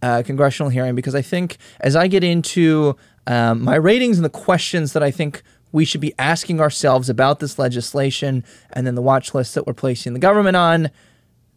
uh, 0.02 0.24
congressional 0.26 0.72
hearing 0.72 0.96
because 0.96 1.14
I 1.14 1.22
think 1.22 1.58
as 1.80 1.96
I 1.96 2.08
get 2.08 2.24
into 2.24 2.96
um, 3.28 3.62
my 3.62 3.76
ratings 3.76 4.18
and 4.18 4.26
the 4.26 4.32
questions 4.32 4.94
that 4.94 5.04
I 5.04 5.12
think 5.12 5.44
we 5.72 5.86
should 5.86 6.02
be 6.02 6.16
asking 6.18 6.60
ourselves 6.60 7.08
about 7.08 7.40
this 7.40 7.60
legislation 7.60 8.44
and 8.72 8.88
then 8.88 8.96
the 8.96 9.02
watch 9.04 9.36
list 9.36 9.54
that 9.54 9.68
we're 9.68 9.74
placing 9.74 10.14
the 10.14 10.20
government 10.20 10.58
on, 10.58 10.90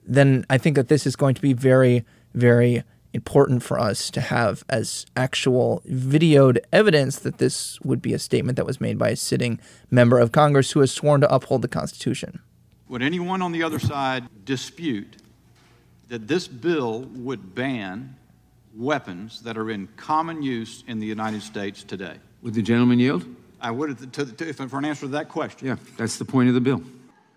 then 0.06 0.44
I 0.50 0.58
think 0.58 0.76
that 0.76 0.88
this 0.88 1.06
is 1.06 1.16
going 1.16 1.36
to 1.36 1.40
be 1.40 1.54
very, 1.54 2.04
very 2.34 2.84
important 3.16 3.64
for 3.64 3.80
us 3.80 4.10
to 4.10 4.20
have 4.20 4.64
as 4.68 5.06
actual 5.16 5.82
videoed 5.90 6.58
evidence 6.72 7.18
that 7.18 7.38
this 7.38 7.80
would 7.80 8.00
be 8.00 8.14
a 8.14 8.18
statement 8.20 8.54
that 8.56 8.64
was 8.64 8.80
made 8.80 8.96
by 8.96 9.08
a 9.08 9.16
sitting 9.16 9.58
member 9.90 10.20
of 10.20 10.30
Congress 10.30 10.70
who 10.70 10.80
has 10.80 10.92
sworn 10.92 11.20
to 11.22 11.34
uphold 11.34 11.62
the 11.62 11.68
Constitution. 11.68 12.38
Would 12.88 13.02
anyone 13.02 13.42
on 13.42 13.50
the 13.50 13.64
other 13.64 13.80
side 13.80 14.28
dispute 14.44 15.16
that 16.06 16.28
this 16.28 16.46
bill 16.46 17.00
would 17.14 17.54
ban 17.54 18.14
weapons 18.76 19.42
that 19.42 19.58
are 19.58 19.70
in 19.70 19.88
common 19.96 20.42
use 20.42 20.84
in 20.86 21.00
the 21.00 21.06
United 21.06 21.42
States 21.42 21.82
today? 21.82 22.18
Would 22.42 22.54
the 22.54 22.62
gentleman 22.62 23.00
yield? 23.00 23.24
I 23.60 23.72
would, 23.72 24.12
to, 24.12 24.26
to, 24.26 24.48
if, 24.48 24.56
for 24.56 24.78
an 24.78 24.84
answer 24.84 25.02
to 25.02 25.08
that 25.08 25.28
question. 25.28 25.66
Yeah, 25.66 25.76
that's 25.96 26.18
the 26.18 26.24
point 26.24 26.48
of 26.48 26.54
the 26.54 26.60
bill. 26.60 26.82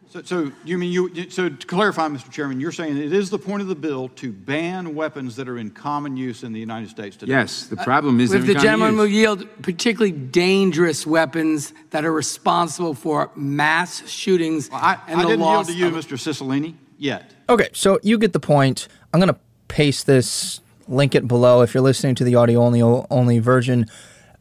So, 0.10 0.24
so 0.24 0.52
you 0.66 0.80
mean 0.80 0.92
you? 0.92 1.30
So 1.30 1.50
to 1.50 1.68
clarify, 1.68 2.08
Mr. 2.08 2.32
Chairman, 2.32 2.60
you're 2.60 2.72
saying 2.72 2.98
it 2.98 3.14
is 3.14 3.30
the 3.30 3.38
point 3.38 3.62
of 3.62 3.68
the 3.68 3.76
bill 3.76 4.10
to 4.16 4.32
ban 4.32 4.96
weapons 4.96 5.36
that 5.36 5.48
are 5.48 5.60
in 5.60 5.70
common 5.70 6.18
use 6.18 6.44
in 6.44 6.52
the 6.52 6.60
United 6.60 6.90
States 6.90 7.16
today? 7.16 7.34
Yes. 7.34 7.68
The 7.68 7.78
problem 7.78 8.20
is 8.20 8.34
if 8.34 8.48
the 8.48 8.56
gentleman 8.56 8.94
use. 8.94 8.98
will 8.98 9.08
yield 9.08 9.62
particularly 9.62 10.12
dangerous 10.12 11.06
weapons 11.06 11.74
that 11.92 12.06
are 12.06 12.12
responsible 12.12 12.96
for 12.96 13.30
mass 13.36 14.10
shootings 14.10 14.72
well, 14.72 14.80
I, 14.82 14.98
and 15.08 15.20
I 15.20 15.24
the 15.24 15.30
didn't 15.30 15.42
loss 15.42 15.68
yield 15.68 15.78
to 15.78 15.96
you, 15.96 16.00
of, 16.00 16.06
Mr. 16.06 16.18
Cicilline, 16.18 16.74
yet. 16.98 17.32
Okay, 17.48 17.70
so 17.74 18.00
you 18.02 18.18
get 18.18 18.34
the 18.34 18.40
point. 18.40 18.88
I'm 19.14 19.20
going 19.20 19.32
to 19.32 19.40
paste 19.68 20.08
this, 20.08 20.60
link 20.88 21.14
it 21.14 21.28
below. 21.28 21.62
If 21.62 21.76
you're 21.76 21.84
listening 21.84 22.16
to 22.16 22.24
the 22.24 22.34
audio 22.34 22.62
only 22.64 22.82
only 22.82 23.38
version 23.38 23.86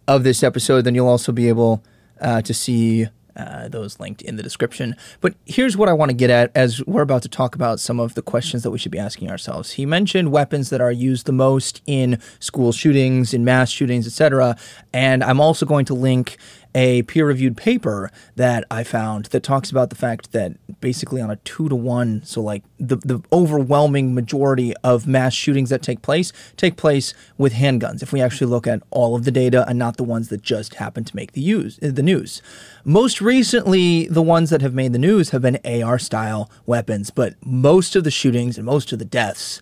of 0.07 0.25
this 0.25 0.43
episode, 0.43 0.83
then 0.83 0.95
you'll 0.95 1.09
also 1.09 1.31
be 1.31 1.51
able 1.51 1.85
uh, 2.23 2.41
to 2.41 2.55
see 2.55 3.09
uh, 3.39 3.69
those 3.69 4.01
linked 4.01 4.23
in 4.23 4.37
the 4.37 4.43
description. 4.43 4.97
But 5.21 5.35
here's 5.47 5.77
what 5.77 5.89
I 5.89 5.93
want 5.93 6.11
to 6.11 6.17
get 6.17 6.31
at 6.31 6.51
as 6.55 6.85
we're 6.87 7.03
about 7.03 7.23
to 7.23 7.29
talk 7.29 7.55
about 7.55 7.81
some 7.81 8.01
of 8.01 8.15
the 8.15 8.23
questions 8.23 8.63
that 8.65 8.71
we 8.71 8.79
should 8.79 8.93
be 8.93 8.99
asking 8.99 9.31
ourselves. 9.31 9.73
He 9.73 9.87
mentioned 9.87 10.33
weapons 10.33 10.71
that 10.71 10.81
are 10.81 10.93
used 10.93 11.27
the 11.27 11.33
most 11.33 11.81
in 11.87 12.21
school 12.41 12.73
shootings, 12.73 13.33
in 13.33 13.45
mass 13.45 13.71
shootings, 13.71 14.07
etc. 14.07 14.57
And 14.93 15.23
I'm 15.23 15.41
also 15.41 15.65
going 15.65 15.85
to 15.87 15.95
link 15.95 16.37
a 16.79 17.03
peer 17.03 17.27
reviewed 17.27 17.57
paper 17.57 18.09
that 18.37 18.65
I 18.71 18.85
found 18.85 19.27
that 19.27 19.43
talks 19.43 19.69
about 19.69 19.91
the 19.91 19.97
fact 19.97 20.31
that 20.31 20.53
basically 20.81 21.21
on 21.21 21.29
a 21.29 21.35
two 21.35 21.69
to 21.69 21.75
one, 21.75 22.23
so 22.25 22.41
like 22.41 22.63
the, 22.79 22.99
the 22.99 23.21
overwhelming 23.33 24.15
majority 24.15 24.75
of 24.85 25.05
mass 25.05 25.35
shootings 25.35 25.71
that 25.71 25.83
take 25.83 26.03
place 26.03 26.33
take 26.57 26.77
place 26.77 27.15
with 27.37 27.55
handguns. 27.55 28.01
If 28.01 28.13
we 28.13 28.21
actually 28.21 28.47
look 28.47 28.69
at 28.69 28.81
all 28.93 29.17
of 29.17 29.25
the 29.25 29.33
data 29.33 29.65
and 29.69 29.77
not 29.77 29.97
the 29.97 30.05
ones 30.05 30.29
that 30.29 30.43
just 30.43 30.77
happen 30.77 31.03
to 31.03 31.17
make 31.17 31.33
the 31.33 31.41
use 31.41 31.79
the 31.79 32.01
news. 32.01 32.43
Most 32.85 33.21
recently, 33.21 34.07
the 34.07 34.23
ones 34.23 34.51
that 34.51 34.63
have 34.63 34.73
made 34.73 34.93
the 34.93 35.01
news 35.01 35.31
have 35.31 35.43
been 35.43 35.59
AR 35.65 35.99
style 35.99 36.49
weapons, 36.65 37.11
but 37.11 37.35
most 37.45 37.97
of 37.97 38.05
the 38.05 38.11
shootings 38.13 38.57
and 38.57 38.65
most 38.65 38.93
of 38.93 39.01
the 39.01 39.05
deaths 39.05 39.61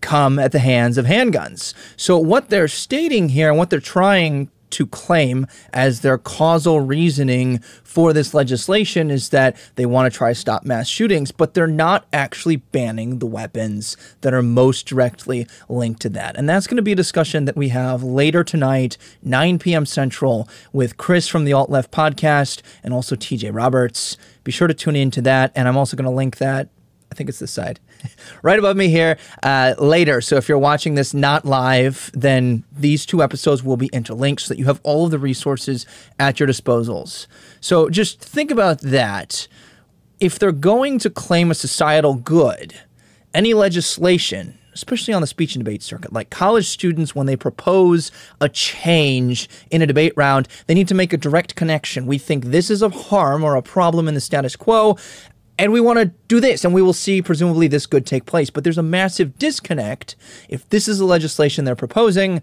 come 0.00 0.40
at 0.40 0.50
the 0.50 0.58
hands 0.58 0.98
of 0.98 1.06
handguns. 1.06 1.74
So 1.96 2.18
what 2.18 2.48
they're 2.48 2.66
stating 2.66 3.28
here 3.28 3.50
and 3.50 3.56
what 3.56 3.70
they're 3.70 3.78
trying 3.78 4.50
to 4.70 4.86
claim 4.86 5.46
as 5.72 6.00
their 6.00 6.18
causal 6.18 6.80
reasoning 6.80 7.58
for 7.82 8.12
this 8.12 8.34
legislation 8.34 9.10
is 9.10 9.30
that 9.30 9.56
they 9.76 9.86
want 9.86 10.10
to 10.10 10.16
try 10.16 10.30
to 10.30 10.34
stop 10.34 10.64
mass 10.64 10.88
shootings, 10.88 11.32
but 11.32 11.54
they're 11.54 11.66
not 11.66 12.06
actually 12.12 12.56
banning 12.56 13.18
the 13.18 13.26
weapons 13.26 13.96
that 14.20 14.34
are 14.34 14.42
most 14.42 14.86
directly 14.86 15.46
linked 15.68 16.02
to 16.02 16.08
that. 16.10 16.36
And 16.36 16.48
that's 16.48 16.66
going 16.66 16.76
to 16.76 16.82
be 16.82 16.92
a 16.92 16.96
discussion 16.96 17.44
that 17.46 17.56
we 17.56 17.70
have 17.70 18.02
later 18.02 18.44
tonight, 18.44 18.98
9 19.22 19.58
p.m. 19.58 19.86
Central, 19.86 20.48
with 20.72 20.96
Chris 20.96 21.28
from 21.28 21.44
the 21.44 21.52
Alt 21.52 21.70
Left 21.70 21.90
podcast 21.90 22.62
and 22.82 22.92
also 22.92 23.16
TJ 23.16 23.54
Roberts. 23.54 24.16
Be 24.44 24.52
sure 24.52 24.68
to 24.68 24.74
tune 24.74 24.96
in 24.96 25.10
to 25.12 25.22
that. 25.22 25.52
And 25.54 25.66
I'm 25.66 25.76
also 25.76 25.96
going 25.96 26.04
to 26.04 26.10
link 26.10 26.36
that 26.38 26.68
I 27.10 27.14
think 27.14 27.28
it's 27.28 27.38
this 27.38 27.50
side, 27.50 27.80
right 28.42 28.58
above 28.58 28.76
me 28.76 28.88
here 28.88 29.18
uh, 29.42 29.74
later. 29.78 30.20
So 30.20 30.36
if 30.36 30.48
you're 30.48 30.58
watching 30.58 30.94
this 30.94 31.14
not 31.14 31.44
live, 31.44 32.10
then 32.14 32.64
these 32.72 33.06
two 33.06 33.22
episodes 33.22 33.62
will 33.62 33.76
be 33.76 33.88
interlinked 33.92 34.42
so 34.42 34.48
that 34.48 34.58
you 34.58 34.66
have 34.66 34.80
all 34.82 35.06
of 35.06 35.10
the 35.10 35.18
resources 35.18 35.86
at 36.18 36.40
your 36.40 36.48
disposals. 36.48 37.26
So 37.60 37.88
just 37.88 38.20
think 38.20 38.50
about 38.50 38.80
that. 38.80 39.48
If 40.18 40.38
they're 40.38 40.52
going 40.52 40.98
to 41.00 41.10
claim 41.10 41.50
a 41.50 41.54
societal 41.54 42.14
good, 42.14 42.74
any 43.34 43.54
legislation, 43.54 44.58
especially 44.72 45.14
on 45.14 45.20
the 45.20 45.26
speech 45.26 45.54
and 45.54 45.64
debate 45.64 45.82
circuit, 45.82 46.12
like 46.12 46.30
college 46.30 46.66
students, 46.66 47.14
when 47.14 47.26
they 47.26 47.36
propose 47.36 48.12
a 48.40 48.48
change 48.48 49.48
in 49.70 49.82
a 49.82 49.86
debate 49.86 50.12
round, 50.16 50.48
they 50.66 50.74
need 50.74 50.88
to 50.88 50.94
make 50.94 51.12
a 51.12 51.16
direct 51.16 51.54
connection. 51.54 52.06
We 52.06 52.18
think 52.18 52.46
this 52.46 52.70
is 52.70 52.82
a 52.82 52.88
harm 52.88 53.44
or 53.44 53.56
a 53.56 53.62
problem 53.62 54.08
in 54.08 54.14
the 54.14 54.20
status 54.20 54.56
quo, 54.56 54.98
and 55.58 55.72
we 55.72 55.80
want 55.80 55.98
to 55.98 56.06
do 56.28 56.40
this 56.40 56.64
and 56.64 56.74
we 56.74 56.82
will 56.82 56.92
see 56.92 57.22
presumably 57.22 57.68
this 57.68 57.86
good 57.86 58.06
take 58.06 58.26
place. 58.26 58.50
But 58.50 58.64
there's 58.64 58.78
a 58.78 58.82
massive 58.82 59.38
disconnect 59.38 60.16
if 60.48 60.68
this 60.68 60.88
is 60.88 60.98
the 60.98 61.04
legislation 61.04 61.64
they're 61.64 61.76
proposing 61.76 62.42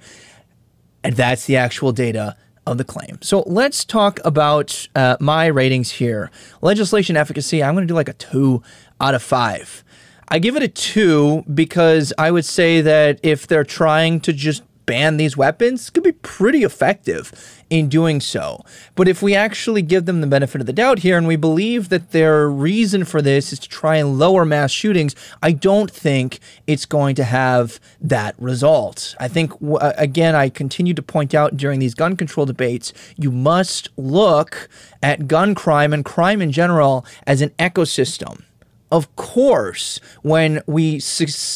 and 1.04 1.16
that's 1.16 1.46
the 1.46 1.58
actual 1.58 1.92
data 1.92 2.38
of 2.66 2.78
the 2.78 2.84
claim. 2.84 3.20
So 3.22 3.44
let's 3.46 3.84
talk 3.84 4.20
about 4.24 4.88
uh, 4.96 5.18
my 5.20 5.48
ratings 5.48 5.92
here. 5.92 6.32
Legislation 6.62 7.18
efficacy 7.18 7.64
i'm 7.64 7.76
going 7.76 7.86
to 7.88 7.92
do 7.92 7.96
like 7.96 8.10
a 8.10 8.14
two 8.14 8.64
out 9.02 9.16
of 9.16 9.22
five. 9.22 9.84
I 10.30 10.40
give 10.40 10.56
it 10.56 10.64
a 10.64 10.68
two 10.68 11.44
because 11.54 12.14
i 12.18 12.32
would 12.32 12.46
say 12.46 12.82
that 12.82 13.20
if 13.22 13.46
they're 13.48 13.66
trying 13.66 14.22
to 14.22 14.34
just 14.34 14.64
ban 14.86 15.18
these 15.18 15.38
weapons 15.38 15.90
could 15.90 16.04
be 16.04 16.12
pretty 16.12 16.64
effective 16.64 17.32
in 17.70 17.90
doing 17.90 18.22
so. 18.22 18.64
But 18.96 19.08
if 19.08 19.22
we 19.22 19.34
actually 19.34 19.82
give 19.82 20.06
them 20.06 20.22
the 20.22 20.28
benefit 20.28 20.62
of 20.62 20.68
the 20.68 20.74
doubt 20.74 21.00
here 21.00 21.18
and 21.18 21.28
we 21.28 21.36
believe 21.36 21.90
that 21.90 22.12
their 22.12 22.50
reason 22.50 23.04
for 23.04 23.22
this 23.22 23.52
is 23.52 23.60
to 23.60 23.70
try 23.70 23.96
and 23.96 24.20
lower 24.20 24.46
mass 24.46 24.72
shootings, 24.72 25.16
I 25.42 25.54
don't 25.54 25.90
think 25.90 26.40
it's 26.68 26.86
going 26.86 27.16
to 27.16 27.24
have 27.24 27.80
that 28.02 28.36
result. 28.38 29.16
I 29.20 29.28
think, 29.28 29.54
uh, 29.62 29.94
again, 29.98 30.36
I 30.36 30.50
continue 30.50 30.94
to 30.94 31.02
point 31.02 31.34
out 31.34 31.58
during 31.58 31.80
these 31.80 31.96
gun 31.96 32.16
control 32.16 32.46
debates, 32.46 32.94
you 33.18 33.32
must 33.32 33.90
look 33.98 34.70
at 35.02 35.28
gun 35.28 35.56
crime 35.56 35.94
and 35.94 36.06
crime 36.06 36.42
in 36.42 36.52
general 36.52 37.06
as 37.26 37.42
an 37.42 37.50
ecosystem. 37.60 38.44
Of 38.92 39.16
course, 39.16 40.00
when 40.22 40.62
we 40.68 41.02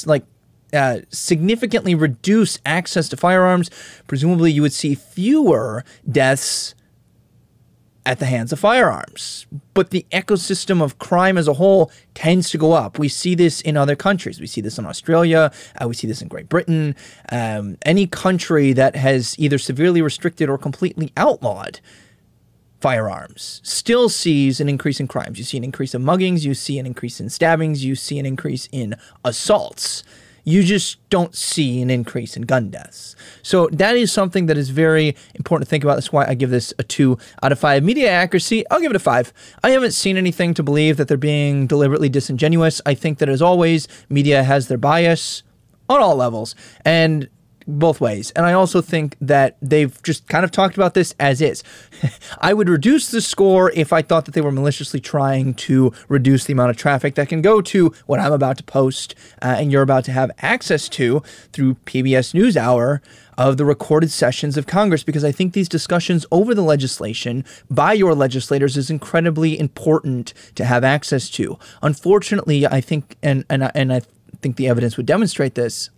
like 0.07 0.23
uh, 0.73 0.99
significantly 1.09 1.95
reduce 1.95 2.59
access 2.65 3.09
to 3.09 3.17
firearms, 3.17 3.69
presumably 4.07 4.51
you 4.51 4.61
would 4.61 4.73
see 4.73 4.95
fewer 4.95 5.83
deaths 6.09 6.75
at 8.07 8.19
the 8.19 8.25
hands 8.25 8.53
of 8.53 8.59
firearms. 8.59 9.45
But 9.73 9.89
the 9.89 10.05
ecosystem 10.11 10.81
of 10.81 10.97
crime 10.97 11.37
as 11.37 11.47
a 11.47 11.53
whole 11.53 11.91
tends 12.13 12.49
to 12.51 12.57
go 12.57 12.71
up. 12.71 12.97
We 12.97 13.09
see 13.09 13.35
this 13.35 13.59
in 13.59 13.75
other 13.75 13.97
countries. 13.97 14.39
We 14.39 14.47
see 14.47 14.61
this 14.61 14.77
in 14.77 14.85
Australia. 14.85 15.51
Uh, 15.79 15.89
we 15.89 15.93
see 15.93 16.07
this 16.07 16.21
in 16.21 16.29
Great 16.29 16.47
Britain. 16.47 16.95
Um, 17.31 17.77
any 17.81 18.07
country 18.07 18.71
that 18.73 18.95
has 18.95 19.35
either 19.37 19.57
severely 19.57 20.01
restricted 20.01 20.49
or 20.49 20.57
completely 20.57 21.11
outlawed 21.17 21.81
firearms 22.79 23.59
still 23.63 24.07
sees 24.07 24.61
an 24.61 24.69
increase 24.69 25.01
in 25.01 25.07
crimes. 25.07 25.37
You 25.37 25.43
see 25.43 25.57
an 25.57 25.65
increase 25.65 25.93
in 25.93 26.03
muggings, 26.03 26.45
you 26.45 26.53
see 26.53 26.79
an 26.79 26.85
increase 26.85 27.19
in 27.19 27.29
stabbings, 27.29 27.83
you 27.83 27.95
see 27.95 28.19
an 28.19 28.25
increase 28.25 28.69
in 28.71 28.95
assaults 29.25 30.03
you 30.47 30.63
just 30.63 30.97
don't 31.09 31.35
see 31.35 31.81
an 31.81 31.89
increase 31.89 32.37
in 32.37 32.43
gun 32.43 32.69
deaths. 32.69 33.17
So 33.43 33.67
that 33.73 33.97
is 33.97 34.13
something 34.13 34.45
that 34.45 34.57
is 34.57 34.69
very 34.69 35.13
important 35.35 35.67
to 35.67 35.69
think 35.69 35.83
about. 35.83 35.95
That's 35.95 36.13
why 36.13 36.25
I 36.25 36.35
give 36.35 36.51
this 36.51 36.73
a 36.79 36.83
two 36.83 37.17
out 37.43 37.51
of 37.51 37.59
five. 37.59 37.83
Media 37.83 38.09
accuracy, 38.09 38.63
I'll 38.71 38.79
give 38.79 38.91
it 38.91 38.95
a 38.95 38.99
five. 38.99 39.33
I 39.61 39.71
haven't 39.71 39.91
seen 39.91 40.15
anything 40.15 40.53
to 40.53 40.63
believe 40.63 40.95
that 40.95 41.09
they're 41.09 41.17
being 41.17 41.67
deliberately 41.67 42.07
disingenuous. 42.07 42.81
I 42.85 42.93
think 42.93 43.17
that 43.17 43.27
as 43.27 43.41
always, 43.41 43.89
media 44.07 44.41
has 44.41 44.69
their 44.69 44.77
bias 44.77 45.43
on 45.89 45.99
all 45.99 46.15
levels. 46.15 46.55
And 46.85 47.27
both 47.67 47.99
ways. 47.99 48.31
And 48.31 48.45
I 48.45 48.53
also 48.53 48.81
think 48.81 49.17
that 49.19 49.57
they've 49.61 50.01
just 50.03 50.27
kind 50.27 50.45
of 50.45 50.51
talked 50.51 50.75
about 50.75 50.93
this 50.93 51.13
as 51.19 51.41
is. 51.41 51.63
I 52.39 52.53
would 52.53 52.69
reduce 52.69 53.11
the 53.11 53.21
score 53.21 53.71
if 53.71 53.91
I 53.91 54.01
thought 54.01 54.25
that 54.25 54.33
they 54.33 54.41
were 54.41 54.51
maliciously 54.51 54.99
trying 54.99 55.53
to 55.55 55.91
reduce 56.07 56.45
the 56.45 56.53
amount 56.53 56.69
of 56.69 56.77
traffic 56.77 57.15
that 57.15 57.29
can 57.29 57.41
go 57.41 57.61
to 57.61 57.93
what 58.05 58.19
I'm 58.19 58.33
about 58.33 58.57
to 58.57 58.63
post 58.63 59.15
uh, 59.41 59.55
and 59.57 59.71
you're 59.71 59.81
about 59.81 60.05
to 60.05 60.11
have 60.11 60.31
access 60.39 60.87
to 60.89 61.21
through 61.51 61.75
PBS 61.85 62.33
NewsHour 62.33 63.01
of 63.37 63.57
the 63.57 63.65
recorded 63.65 64.11
sessions 64.11 64.57
of 64.57 64.65
Congress 64.65 65.03
because 65.03 65.23
I 65.23 65.31
think 65.31 65.53
these 65.53 65.69
discussions 65.69 66.25
over 66.31 66.55
the 66.55 66.63
legislation 66.63 67.45
by 67.69 67.93
your 67.93 68.15
legislators 68.15 68.77
is 68.77 68.89
incredibly 68.89 69.59
important 69.59 70.33
to 70.55 70.65
have 70.65 70.83
access 70.83 71.29
to. 71.31 71.59
Unfortunately, 71.83 72.65
I 72.65 72.81
think 72.81 73.15
and 73.21 73.45
and 73.49 73.69
and 73.75 73.93
I 73.93 74.01
think 74.41 74.55
the 74.55 74.67
evidence 74.67 74.97
would 74.97 75.05
demonstrate 75.05 75.55
this 75.55 75.89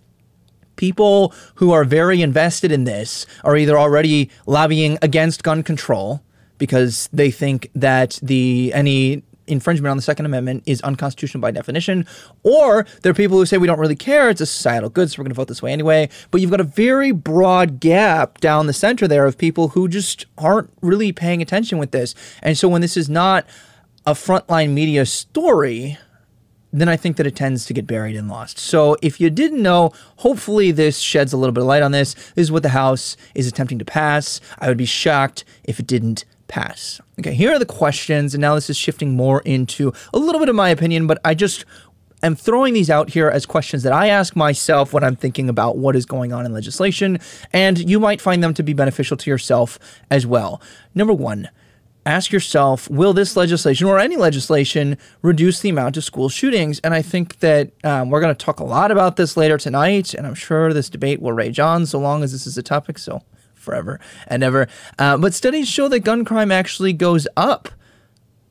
people 0.80 1.34
who 1.56 1.74
are 1.74 1.84
very 1.84 2.22
invested 2.22 2.72
in 2.72 2.86
this 2.86 3.26
are 3.44 3.58
either 3.58 3.78
already 3.78 4.30
lobbying 4.46 4.98
against 5.02 5.44
gun 5.44 5.62
control 5.62 6.24
because 6.58 7.10
they 7.12 7.30
think 7.30 7.70
that 7.76 8.18
the 8.24 8.72
any 8.74 9.22
infringement 9.46 9.90
on 9.90 9.98
the 9.98 10.04
Second 10.04 10.26
Amendment 10.26 10.64
is 10.66 10.80
unconstitutional 10.82 11.42
by 11.42 11.52
definition, 11.52 12.06
or 12.44 12.86
there 13.02 13.10
are 13.10 13.16
people 13.16 13.38
who 13.38 13.46
say 13.46 13.58
we 13.58 13.68
don't 13.68 13.80
really 13.80 13.96
care, 13.96 14.30
it's 14.30 14.40
a 14.40 14.46
societal 14.46 14.90
good, 14.90 15.12
so 15.12 15.20
we're 15.20 15.24
going 15.24 15.32
to 15.32 15.36
vote 15.36 15.50
this 15.50 15.62
way 15.62 15.74
anyway. 15.74 16.08
But 16.32 16.40
you've 16.40 16.52
got 16.52 16.62
a 16.62 16.66
very 16.66 17.12
broad 17.12 17.80
gap 17.80 18.40
down 18.40 18.68
the 18.68 18.74
center 18.74 19.08
there 19.08 19.26
of 19.26 19.38
people 19.38 19.70
who 19.70 19.90
just 19.90 20.28
aren't 20.38 20.72
really 20.82 21.12
paying 21.12 21.42
attention 21.42 21.78
with 21.78 21.92
this. 21.92 22.16
And 22.42 22.58
so 22.58 22.70
when 22.70 22.82
this 22.82 22.96
is 22.96 23.10
not 23.10 23.46
a 24.06 24.14
frontline 24.14 24.70
media 24.70 25.06
story, 25.06 25.98
then 26.72 26.90
I 26.90 26.98
think 26.98 27.18
that 27.18 27.26
it 27.26 27.36
tends 27.36 27.66
to 27.66 27.74
get 27.74 27.88
buried 27.88 28.16
and 28.16 28.28
lost. 28.28 28.60
So 28.60 28.96
if 29.02 29.20
you 29.20 29.30
didn't 29.30 29.62
know, 29.62 29.92
hopefully 30.18 30.72
this 30.72 31.00
sheds 31.00 31.34
a 31.34 31.38
little 31.38 31.54
bit 31.54 31.62
of 31.62 31.68
light 31.68 31.82
on 31.82 31.92
this. 31.92 32.14
This 32.14 32.44
is 32.44 32.52
what 32.52 32.64
the 32.64 32.70
House 32.70 33.18
is 33.34 33.48
attempting 33.48 33.80
to 33.80 33.86
pass. 33.86 34.40
I 34.60 34.68
would 34.68 34.78
be 34.78 34.86
shocked 34.86 35.46
if 35.64 35.80
it 35.80 35.88
didn't 35.88 36.26
pass. 36.48 37.00
Okay, 37.20 37.34
here 37.34 37.52
are 37.52 37.60
the 37.60 37.66
questions, 37.66 38.34
and 38.34 38.42
now 38.42 38.56
this 38.56 38.70
is 38.70 38.78
shifting 38.78 39.16
more 39.16 39.42
into 39.42 39.94
a 40.14 40.20
little 40.20 40.40
bit 40.40 40.50
of 40.50 40.56
my 40.56 40.70
opinion, 40.70 41.08
but 41.08 41.20
I 41.24 41.34
just 41.34 41.66
am 42.22 42.36
throwing 42.36 42.74
these 42.74 42.90
out 42.90 43.12
here 43.12 43.30
as 43.30 43.46
questions 43.46 43.84
that 43.84 43.94
I 43.94 44.08
ask 44.10 44.36
myself 44.36 44.92
when 44.92 45.04
I'm 45.04 45.16
thinking 45.16 45.48
about 45.48 45.78
what 45.78 45.96
is 45.96 46.06
going 46.06 46.34
on 46.34 46.46
in 46.46 46.54
legislation, 46.54 47.20
and 47.54 47.90
you 47.90 48.00
might 48.00 48.20
find 48.20 48.44
them 48.44 48.54
to 48.56 48.64
be 48.64 48.74
beneficial 48.74 49.16
to 49.18 49.30
yourself 49.30 49.80
as 50.10 50.26
well. 50.26 50.62
Number 50.94 51.14
one, 51.14 51.50
ask 52.10 52.32
yourself 52.32 52.90
will 52.90 53.14
this 53.14 53.38
legislation 53.38 53.88
or 53.88 54.00
any 54.00 54.18
legislation 54.18 54.98
reduce 55.22 55.60
the 55.60 55.70
amount 55.70 55.98
of 55.98 56.04
school 56.04 56.30
shootings? 56.30 56.80
And 56.80 56.94
I 56.94 57.02
think 57.02 57.40
that 57.40 57.72
um, 57.84 58.10
we're 58.10 58.22
going 58.22 58.36
to 58.36 58.46
talk 58.46 58.60
a 58.60 58.66
lot 58.66 58.92
about 58.92 59.16
this 59.16 59.38
later 59.38 59.58
tonight, 59.58 60.14
and 60.14 60.28
I'm 60.28 60.36
sure 60.36 60.74
this 60.74 60.90
debate 60.90 61.22
will 61.22 61.34
rage 61.34 61.60
on 61.60 61.86
so 61.86 62.00
long 62.00 62.24
as 62.24 62.32
this 62.32 62.46
is 62.48 62.58
a 62.58 62.64
topic. 62.64 62.98
So 62.98 63.22
forever 63.54 64.00
and 64.28 64.44
ever. 64.44 64.68
Uh, 64.98 65.18
but 65.18 65.34
studies 65.34 65.68
show 65.68 65.88
that 65.90 66.00
gun 66.00 66.26
crime 66.26 66.52
actually 66.52 66.94
goes 66.94 67.28
up 67.38 67.70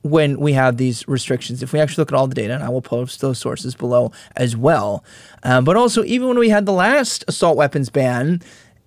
when 0.01 0.39
we 0.39 0.53
have 0.53 0.77
these 0.77 1.05
restrictions. 1.07 1.61
If 1.61 1.73
we 1.73 1.79
actually 1.79 2.01
look 2.03 2.11
at 2.11 2.15
all 2.15 2.27
the 2.27 2.35
data, 2.35 2.53
and 2.53 2.63
I 2.63 2.69
will 2.69 2.81
post 2.81 3.19
those 3.19 3.37
sources 3.37 3.75
below 3.75 4.11
as 4.35 4.55
well. 4.55 5.03
Um, 5.43 5.65
but 5.65 5.75
also, 5.75 6.03
even 6.05 6.27
when 6.27 6.39
we 6.39 6.49
had 6.49 6.65
the 6.65 6.73
last 6.73 7.25
assault 7.27 7.57
weapons 7.57 7.89
ban, 7.89 8.41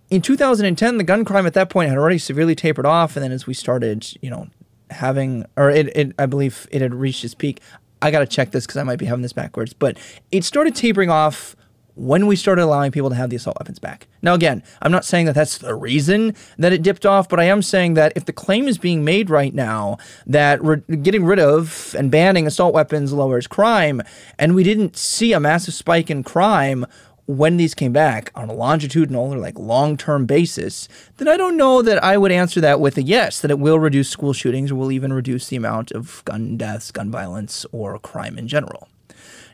in 0.09 0.23
2010, 0.23 0.99
the 0.99 1.05
gun 1.05 1.25
crime 1.25 1.47
at 1.47 1.55
that 1.55 1.71
point 1.71 1.89
had 1.89 1.99
already 1.99 2.19
severely 2.19 2.55
tapered 2.55 2.87
off. 2.87 3.17
And 3.17 3.25
then 3.25 3.33
as 3.33 3.47
we 3.47 3.55
started, 3.55 4.07
you 4.23 4.31
know, 4.31 4.49
having, 4.93 5.45
or 5.57 5.71
it, 5.71 5.95
it 5.97 6.13
I 6.19 6.27
believe 6.27 6.67
it 6.71 6.81
had 6.81 6.95
reached 6.95 7.25
its 7.25 7.35
peak. 7.35 7.61
I 8.01 8.11
got 8.11 8.21
to 8.21 8.27
check 8.27 8.51
this 8.51 8.67
because 8.67 8.79
I 8.79 8.83
might 8.83 8.99
be 8.99 9.07
having 9.07 9.23
this 9.23 9.33
backwards, 9.33 9.73
but 9.73 9.97
it 10.31 10.45
started 10.45 10.75
tapering 10.75 11.11
off 11.11 11.55
when 11.95 12.27
we 12.27 12.37
started 12.37 12.63
allowing 12.63 12.91
people 12.91 13.11
to 13.11 13.17
have 13.17 13.29
the 13.29 13.37
assault 13.37 13.57
weapons 13.61 13.79
back. 13.79 14.07
Now, 14.23 14.35
again, 14.35 14.63
I'm 14.81 14.91
not 14.91 15.05
saying 15.05 15.27
that 15.27 15.35
that's 15.35 15.59
the 15.59 15.75
reason 15.75 16.35
that 16.57 16.73
it 16.73 16.83
dipped 16.83 17.05
off, 17.05 17.29
but 17.29 17.39
I 17.39 17.45
am 17.45 17.61
saying 17.61 17.95
that 17.95 18.13
if 18.17 18.25
the 18.25 18.33
claim 18.33 18.67
is 18.67 18.79
being 18.79 19.05
made 19.05 19.29
right 19.29 19.55
now 19.55 19.99
that 20.27 20.63
re- 20.65 20.83
getting 21.03 21.25
rid 21.25 21.39
of 21.39 21.95
and 21.99 22.11
banning 22.11 22.47
assault 22.47 22.73
weapons 22.73 23.13
lowers 23.13 23.47
crime, 23.47 24.01
and 24.39 24.55
we 24.55 24.65
didn't 24.65 24.97
see 24.97 25.33
a 25.33 25.41
massive 25.41 25.75
spike 25.75 26.11
in 26.11 26.23
crime 26.23 26.87
when 27.27 27.57
these 27.57 27.75
came 27.75 27.93
back 27.93 28.33
on 28.35 28.49
a 28.49 28.53
longitudinal 28.53 29.33
or 29.33 29.39
like 29.39 29.59
long 29.59 29.97
term 29.97 30.27
basis, 30.27 30.89
then 31.19 31.29
I 31.29 31.37
don't 31.37 31.57
know 31.57 31.83
that 31.83 32.03
I 32.03 32.19
would 32.19 32.33
answer 32.33 32.61
that 32.61 32.81
with 32.81 32.97
a 32.99 33.03
yes, 33.03 33.41
that 33.41 33.51
it 33.51 33.59
will 33.59 33.79
reduce 33.79 34.09
school 34.09 34.33
shootings 34.33 34.71
or 34.71 34.75
will 34.75 34.93
even 34.93 35.13
reduce 35.13 35.49
the 35.49 35.57
amount 35.57 35.93
of 35.93 36.25
gun 36.25 36.57
deaths, 36.57 36.91
gun 36.91 37.11
violence, 37.11 37.65
or 37.73 37.99
crime 37.99 38.39
in 38.39 38.49
general. 38.49 38.89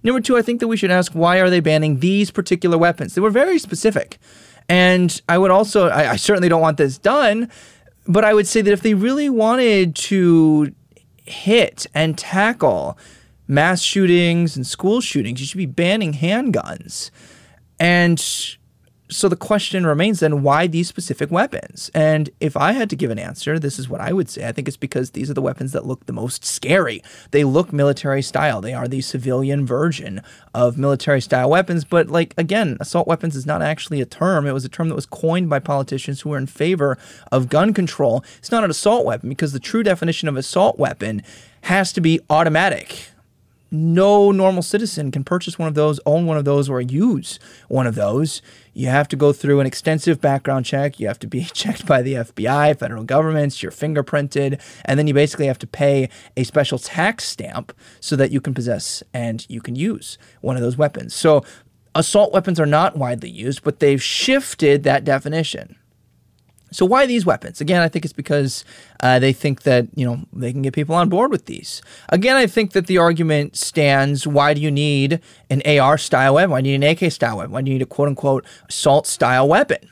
Number 0.02 0.20
two, 0.20 0.36
I 0.36 0.42
think 0.42 0.60
that 0.60 0.68
we 0.68 0.76
should 0.76 0.90
ask 0.90 1.12
why 1.12 1.38
are 1.38 1.50
they 1.50 1.60
banning 1.60 2.00
these 2.00 2.30
particular 2.30 2.78
weapons? 2.78 3.14
They 3.14 3.20
were 3.20 3.30
very 3.30 3.58
specific. 3.58 4.18
And 4.68 5.20
I 5.28 5.38
would 5.38 5.50
also, 5.50 5.88
I, 5.88 6.12
I 6.12 6.16
certainly 6.16 6.48
don't 6.48 6.60
want 6.60 6.76
this 6.76 6.98
done, 6.98 7.50
but 8.06 8.24
I 8.24 8.34
would 8.34 8.46
say 8.46 8.60
that 8.60 8.72
if 8.72 8.82
they 8.82 8.94
really 8.94 9.28
wanted 9.28 9.94
to 9.96 10.72
hit 11.24 11.86
and 11.94 12.16
tackle 12.16 12.98
mass 13.46 13.82
shootings 13.82 14.56
and 14.56 14.66
school 14.66 15.00
shootings, 15.00 15.40
you 15.40 15.46
should 15.46 15.58
be 15.58 15.66
banning 15.66 16.14
handguns. 16.14 17.10
And 17.80 18.22
so 19.10 19.28
the 19.28 19.36
question 19.36 19.86
remains 19.86 20.20
then 20.20 20.42
why 20.42 20.66
these 20.66 20.88
specific 20.88 21.30
weapons? 21.30 21.90
And 21.94 22.28
if 22.40 22.56
I 22.56 22.72
had 22.72 22.90
to 22.90 22.96
give 22.96 23.10
an 23.10 23.18
answer, 23.18 23.58
this 23.58 23.78
is 23.78 23.88
what 23.88 24.00
I 24.00 24.12
would 24.12 24.28
say. 24.28 24.46
I 24.46 24.52
think 24.52 24.68
it's 24.68 24.76
because 24.76 25.12
these 25.12 25.30
are 25.30 25.34
the 25.34 25.42
weapons 25.42 25.72
that 25.72 25.86
look 25.86 26.06
the 26.06 26.12
most 26.12 26.44
scary. 26.44 27.02
They 27.30 27.44
look 27.44 27.72
military 27.72 28.22
style. 28.22 28.60
They 28.60 28.74
are 28.74 28.86
the 28.86 29.00
civilian 29.00 29.64
version 29.64 30.20
of 30.52 30.76
military 30.76 31.20
style 31.22 31.48
weapons. 31.48 31.84
But, 31.84 32.08
like, 32.08 32.34
again, 32.36 32.76
assault 32.80 33.06
weapons 33.06 33.34
is 33.34 33.46
not 33.46 33.62
actually 33.62 34.00
a 34.00 34.06
term. 34.06 34.46
It 34.46 34.52
was 34.52 34.64
a 34.64 34.68
term 34.68 34.88
that 34.90 34.94
was 34.94 35.06
coined 35.06 35.48
by 35.48 35.58
politicians 35.58 36.20
who 36.20 36.30
were 36.30 36.38
in 36.38 36.46
favor 36.46 36.98
of 37.32 37.48
gun 37.48 37.72
control. 37.72 38.22
It's 38.38 38.50
not 38.50 38.64
an 38.64 38.70
assault 38.70 39.06
weapon 39.06 39.28
because 39.30 39.52
the 39.52 39.60
true 39.60 39.82
definition 39.82 40.28
of 40.28 40.36
assault 40.36 40.78
weapon 40.78 41.22
has 41.62 41.92
to 41.94 42.00
be 42.00 42.20
automatic 42.28 43.10
no 43.70 44.30
normal 44.30 44.62
citizen 44.62 45.10
can 45.10 45.24
purchase 45.24 45.58
one 45.58 45.68
of 45.68 45.74
those, 45.74 46.00
own 46.06 46.26
one 46.26 46.36
of 46.36 46.44
those, 46.44 46.68
or 46.68 46.80
use 46.80 47.38
one 47.68 47.86
of 47.86 47.94
those. 47.94 48.40
You 48.72 48.88
have 48.88 49.08
to 49.08 49.16
go 49.16 49.32
through 49.32 49.60
an 49.60 49.66
extensive 49.66 50.20
background 50.20 50.64
check. 50.64 50.98
You 50.98 51.08
have 51.08 51.18
to 51.20 51.26
be 51.26 51.44
checked 51.52 51.86
by 51.86 52.02
the 52.02 52.14
FBI, 52.14 52.78
federal 52.78 53.04
governments, 53.04 53.62
you're 53.62 53.72
fingerprinted, 53.72 54.60
and 54.84 54.98
then 54.98 55.06
you 55.06 55.14
basically 55.14 55.46
have 55.46 55.58
to 55.58 55.66
pay 55.66 56.08
a 56.36 56.44
special 56.44 56.78
tax 56.78 57.24
stamp 57.24 57.72
so 58.00 58.16
that 58.16 58.30
you 58.30 58.40
can 58.40 58.54
possess 58.54 59.02
and 59.12 59.46
you 59.48 59.60
can 59.60 59.76
use 59.76 60.18
one 60.40 60.56
of 60.56 60.62
those 60.62 60.78
weapons. 60.78 61.14
So 61.14 61.44
assault 61.94 62.32
weapons 62.32 62.60
are 62.60 62.66
not 62.66 62.96
widely 62.96 63.30
used, 63.30 63.62
but 63.62 63.80
they've 63.80 64.02
shifted 64.02 64.84
that 64.84 65.04
definition. 65.04 65.76
So 66.70 66.84
why 66.84 67.06
these 67.06 67.24
weapons? 67.24 67.60
Again, 67.60 67.82
I 67.82 67.88
think 67.88 68.04
it's 68.04 68.12
because 68.12 68.64
uh, 69.00 69.18
they 69.18 69.32
think 69.32 69.62
that 69.62 69.86
you 69.94 70.06
know 70.06 70.20
they 70.32 70.52
can 70.52 70.62
get 70.62 70.74
people 70.74 70.94
on 70.94 71.08
board 71.08 71.30
with 71.30 71.46
these. 71.46 71.82
Again, 72.10 72.36
I 72.36 72.46
think 72.46 72.72
that 72.72 72.86
the 72.86 72.98
argument 72.98 73.56
stands: 73.56 74.26
Why 74.26 74.54
do 74.54 74.60
you 74.60 74.70
need 74.70 75.20
an 75.50 75.62
AR 75.66 75.98
style 75.98 76.34
weapon? 76.34 76.50
Why 76.50 76.60
do 76.60 76.68
you 76.68 76.78
need 76.78 76.86
an 76.86 77.04
AK 77.04 77.12
style 77.12 77.38
weapon? 77.38 77.52
Why 77.52 77.62
do 77.62 77.70
you 77.70 77.78
need 77.78 77.82
a 77.82 77.86
quote 77.86 78.08
unquote 78.08 78.44
assault 78.68 79.06
style 79.06 79.48
weapon? 79.48 79.88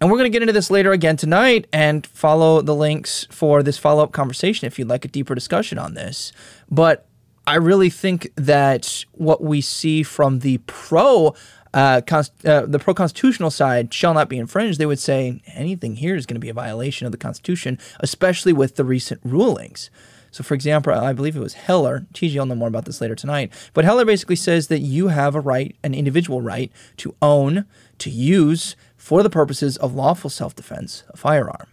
And 0.00 0.10
we're 0.10 0.18
going 0.18 0.30
to 0.30 0.34
get 0.34 0.42
into 0.42 0.52
this 0.52 0.70
later 0.70 0.92
again 0.92 1.16
tonight 1.16 1.66
and 1.72 2.06
follow 2.06 2.62
the 2.62 2.74
links 2.74 3.26
for 3.30 3.64
this 3.64 3.78
follow 3.78 4.04
up 4.04 4.12
conversation 4.12 4.66
if 4.66 4.78
you'd 4.78 4.88
like 4.88 5.04
a 5.04 5.08
deeper 5.08 5.34
discussion 5.34 5.76
on 5.76 5.94
this. 5.94 6.30
But 6.70 7.08
I 7.48 7.54
really 7.54 7.90
think 7.90 8.30
that 8.36 9.04
what 9.12 9.42
we 9.42 9.60
see 9.60 10.02
from 10.02 10.40
the 10.40 10.58
pro 10.66 11.34
uh, 11.74 12.00
const- 12.06 12.44
uh, 12.46 12.66
the 12.66 12.78
pro 12.78 12.94
constitutional 12.94 13.50
side 13.50 13.92
shall 13.92 14.14
not 14.14 14.28
be 14.28 14.38
infringed, 14.38 14.78
they 14.78 14.86
would 14.86 14.98
say 14.98 15.40
anything 15.46 15.96
here 15.96 16.16
is 16.16 16.26
going 16.26 16.36
to 16.36 16.40
be 16.40 16.48
a 16.48 16.54
violation 16.54 17.06
of 17.06 17.12
the 17.12 17.18
Constitution, 17.18 17.78
especially 18.00 18.52
with 18.52 18.76
the 18.76 18.84
recent 18.84 19.20
rulings. 19.24 19.90
So, 20.30 20.44
for 20.44 20.54
example, 20.54 20.92
I 20.92 21.12
believe 21.12 21.36
it 21.36 21.40
was 21.40 21.54
Heller. 21.54 22.06
TG 22.12 22.36
will 22.36 22.46
know 22.46 22.54
more 22.54 22.68
about 22.68 22.84
this 22.84 23.00
later 23.00 23.14
tonight. 23.14 23.52
But 23.72 23.84
Heller 23.84 24.04
basically 24.04 24.36
says 24.36 24.68
that 24.68 24.80
you 24.80 25.08
have 25.08 25.34
a 25.34 25.40
right, 25.40 25.74
an 25.82 25.94
individual 25.94 26.42
right, 26.42 26.70
to 26.98 27.14
own, 27.22 27.64
to 27.98 28.10
use, 28.10 28.76
for 28.96 29.22
the 29.22 29.30
purposes 29.30 29.76
of 29.78 29.94
lawful 29.94 30.30
self 30.30 30.54
defense, 30.54 31.02
a 31.08 31.16
firearm. 31.16 31.66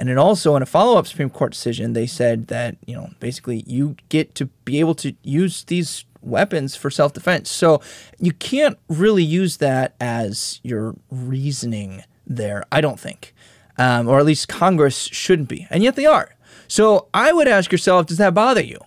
And 0.00 0.08
then 0.08 0.16
also 0.16 0.56
in 0.56 0.62
a 0.62 0.66
follow 0.66 0.98
up 0.98 1.06
Supreme 1.06 1.28
Court 1.28 1.52
decision, 1.52 1.92
they 1.92 2.06
said 2.06 2.46
that, 2.46 2.78
you 2.86 2.94
know, 2.94 3.10
basically 3.20 3.64
you 3.66 3.96
get 4.08 4.34
to 4.36 4.46
be 4.64 4.80
able 4.80 4.94
to 4.94 5.14
use 5.22 5.64
these 5.64 6.06
weapons 6.22 6.74
for 6.74 6.90
self 6.90 7.12
defense. 7.12 7.50
So 7.50 7.82
you 8.18 8.32
can't 8.32 8.78
really 8.88 9.22
use 9.22 9.58
that 9.58 9.94
as 10.00 10.58
your 10.62 10.96
reasoning 11.10 12.02
there, 12.26 12.64
I 12.72 12.80
don't 12.80 12.98
think. 12.98 13.34
Um, 13.76 14.08
or 14.08 14.18
at 14.18 14.24
least 14.24 14.48
Congress 14.48 14.96
shouldn't 15.12 15.50
be. 15.50 15.66
And 15.68 15.82
yet 15.82 15.96
they 15.96 16.06
are. 16.06 16.34
So 16.66 17.08
I 17.12 17.34
would 17.34 17.46
ask 17.46 17.70
yourself, 17.70 18.06
does 18.06 18.16
that 18.16 18.32
bother 18.32 18.62
you? 18.62 18.78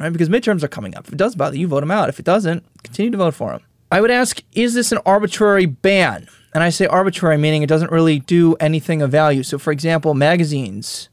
Right? 0.00 0.10
Because 0.10 0.30
midterms 0.30 0.62
are 0.62 0.68
coming 0.68 0.96
up. 0.96 1.06
If 1.06 1.12
it 1.12 1.18
does 1.18 1.34
bother 1.34 1.58
you, 1.58 1.68
vote 1.68 1.80
them 1.80 1.90
out. 1.90 2.08
If 2.08 2.18
it 2.18 2.24
doesn't, 2.24 2.64
continue 2.82 3.10
to 3.10 3.18
vote 3.18 3.34
for 3.34 3.50
them. 3.50 3.60
I 3.90 4.00
would 4.00 4.10
ask, 4.10 4.42
is 4.52 4.72
this 4.72 4.90
an 4.90 5.00
arbitrary 5.04 5.66
ban? 5.66 6.28
And 6.54 6.62
I 6.62 6.70
say 6.70 6.86
arbitrary, 6.86 7.38
meaning 7.38 7.62
it 7.62 7.68
doesn't 7.68 7.90
really 7.90 8.18
do 8.18 8.54
anything 8.60 9.00
of 9.00 9.10
value. 9.10 9.42
So, 9.42 9.58
for 9.58 9.72
example, 9.72 10.14
magazines, 10.14 11.08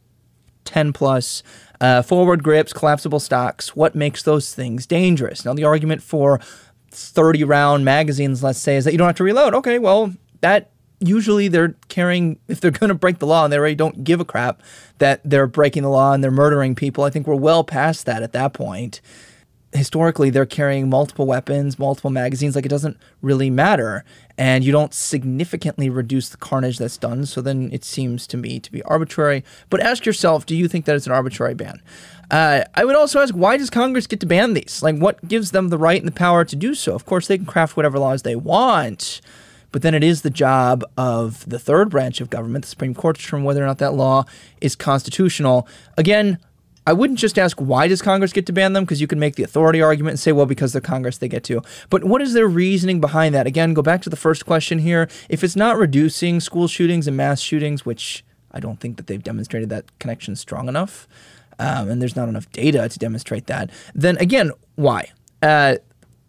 10 0.66 0.92
plus, 0.94 1.44
uh, 1.80 2.02
forward 2.02 2.44
grips, 2.44 2.74
collapsible 2.74 3.20
stocks. 3.20 3.76
What 3.76 3.96
makes 3.96 4.24
those 4.24 4.54
things 4.54 4.86
dangerous? 4.86 5.46
Now, 5.46 5.54
the 5.54 5.64
argument 5.64 6.04
for 6.04 6.40
30 6.92 7.44
round 7.46 7.86
magazines, 7.86 8.44
let's 8.44 8.60
say, 8.60 8.76
is 8.76 8.86
that 8.86 8.92
you 8.92 8.98
don't 8.98 9.08
have 9.08 9.16
to 9.18 9.24
reload. 9.24 9.54
Okay, 9.56 9.80
well, 9.80 10.14
that 10.42 10.72
usually 11.00 11.48
they're 11.48 11.76
carrying, 11.88 12.40
if 12.48 12.60
they're 12.60 12.72
going 12.72 12.90
to 12.90 12.96
break 12.96 13.20
the 13.20 13.28
law 13.28 13.46
and 13.46 13.54
they 13.54 13.58
already 13.58 13.76
don't 13.76 14.04
give 14.04 14.20
a 14.20 14.26
crap 14.26 14.62
that 14.98 15.22
they're 15.24 15.48
breaking 15.48 15.84
the 15.84 15.90
law 15.90 16.14
and 16.14 16.22
they're 16.24 16.32
murdering 16.32 16.76
people, 16.76 17.06
I 17.06 17.10
think 17.10 17.28
we're 17.28 17.36
well 17.36 17.64
past 17.64 18.06
that 18.06 18.24
at 18.24 18.34
that 18.34 18.54
point 18.54 19.00
historically 19.74 20.30
they're 20.30 20.46
carrying 20.46 20.90
multiple 20.90 21.26
weapons, 21.26 21.78
multiple 21.78 22.10
magazines. 22.10 22.56
Like 22.56 22.66
it 22.66 22.70
doesn't 22.70 22.98
really 23.22 23.50
matter. 23.50 24.04
And 24.38 24.64
you 24.64 24.72
don't 24.72 24.94
significantly 24.94 25.90
reduce 25.90 26.30
the 26.30 26.38
carnage 26.38 26.78
that's 26.78 26.98
done. 26.98 27.26
So 27.26 27.42
then 27.42 27.70
it 27.72 27.84
seems 27.84 28.26
to 28.28 28.38
me 28.38 28.60
to 28.60 28.72
be 28.72 28.82
arbitrary. 28.84 29.44
But 29.70 29.82
ask 29.82 30.06
yourself 30.06 30.46
do 30.46 30.56
you 30.56 30.68
think 30.68 30.86
that 30.86 30.96
it's 30.96 31.06
an 31.06 31.14
arbitrary 31.14 31.54
ban? 31.54 31.82
Uh, 32.32 32.64
I 32.76 32.86
would 32.86 32.96
also 32.96 33.22
ask 33.22 33.34
why 33.34 33.58
does 33.58 33.70
Congress 33.70 34.08
get 34.08 34.20
to 34.22 34.26
ban 34.26 34.54
these? 34.54 34.82
Like 34.82 34.98
what 34.98 35.28
gives 35.28 35.52
them 35.52 35.70
the 35.70 35.78
right 35.78 36.00
and 36.00 36.08
the 36.08 36.14
power 36.14 36.44
to 36.46 36.56
do 36.56 36.74
so? 36.74 36.96
Of 36.96 37.06
course, 37.06 37.28
they 37.28 37.38
can 37.38 37.46
craft 37.46 37.78
whatever 37.78 38.00
laws 38.00 38.24
they 38.24 38.36
want. 38.36 39.22
But 39.72 39.84
then 39.84 39.94
it 39.94 40.04
is 40.04 40.24
the 40.24 40.30
job 40.32 40.84
of 40.98 41.48
the 41.48 41.60
third 41.60 41.90
branch 41.92 42.22
of 42.22 42.30
government, 42.30 42.66
the 42.66 42.70
Supreme 42.70 42.96
Court, 42.96 43.18
to 43.18 43.22
determine 43.22 43.46
whether 43.46 43.62
or 43.64 43.68
not 43.68 43.78
that 43.78 43.94
law 43.94 44.26
is 44.62 44.76
constitutional. 44.76 45.68
Again, 45.96 46.40
I 46.88 46.94
wouldn't 46.94 47.20
just 47.20 47.38
ask 47.38 47.60
why 47.60 47.88
does 47.88 48.02
Congress 48.02 48.34
get 48.34 48.46
to 48.48 48.54
ban 48.54 48.74
them 48.74 48.84
because 48.84 49.02
you 49.02 49.08
can 49.08 49.20
make 49.20 49.36
the 49.36 49.44
authority 49.44 49.82
argument 49.82 50.14
and 50.14 50.20
say, 50.20 50.32
well, 50.32 50.46
because 50.46 50.72
they're 50.74 50.82
Congress, 50.82 51.18
they 51.18 51.28
get 51.28 51.44
to. 51.46 51.62
But 51.90 52.04
what 52.04 52.22
is 52.22 52.34
their 52.34 52.48
reasoning 52.48 53.00
behind 53.00 53.36
that? 53.36 53.46
Again, 53.48 53.74
go 53.74 53.82
back 53.82 54.02
to 54.04 54.10
the 54.10 54.16
first 54.16 54.46
question 54.46 54.80
here. 54.80 55.10
If 55.30 55.44
it's 55.44 55.56
not 55.56 55.78
reducing 55.78 56.40
school 56.40 56.68
shootings 56.68 57.08
and 57.08 57.16
mass 57.16 57.42
shootings, 57.42 57.86
which 57.86 58.24
I 58.52 58.60
don't 58.60 58.80
think 58.80 58.98
that 58.98 59.08
they've 59.08 59.24
demonstrated 59.24 59.70
that 59.70 59.86
connection 60.00 60.36
strong 60.36 60.68
enough, 60.68 61.08
um, 61.60 61.90
and 61.90 62.02
there's 62.02 62.16
not 62.16 62.30
enough 62.30 62.50
data 62.52 62.88
to 62.88 63.00
demonstrate 63.00 63.48
that, 63.48 63.70
then 63.94 64.18
again, 64.18 64.52
why? 64.76 65.12
Uh, 65.42 65.76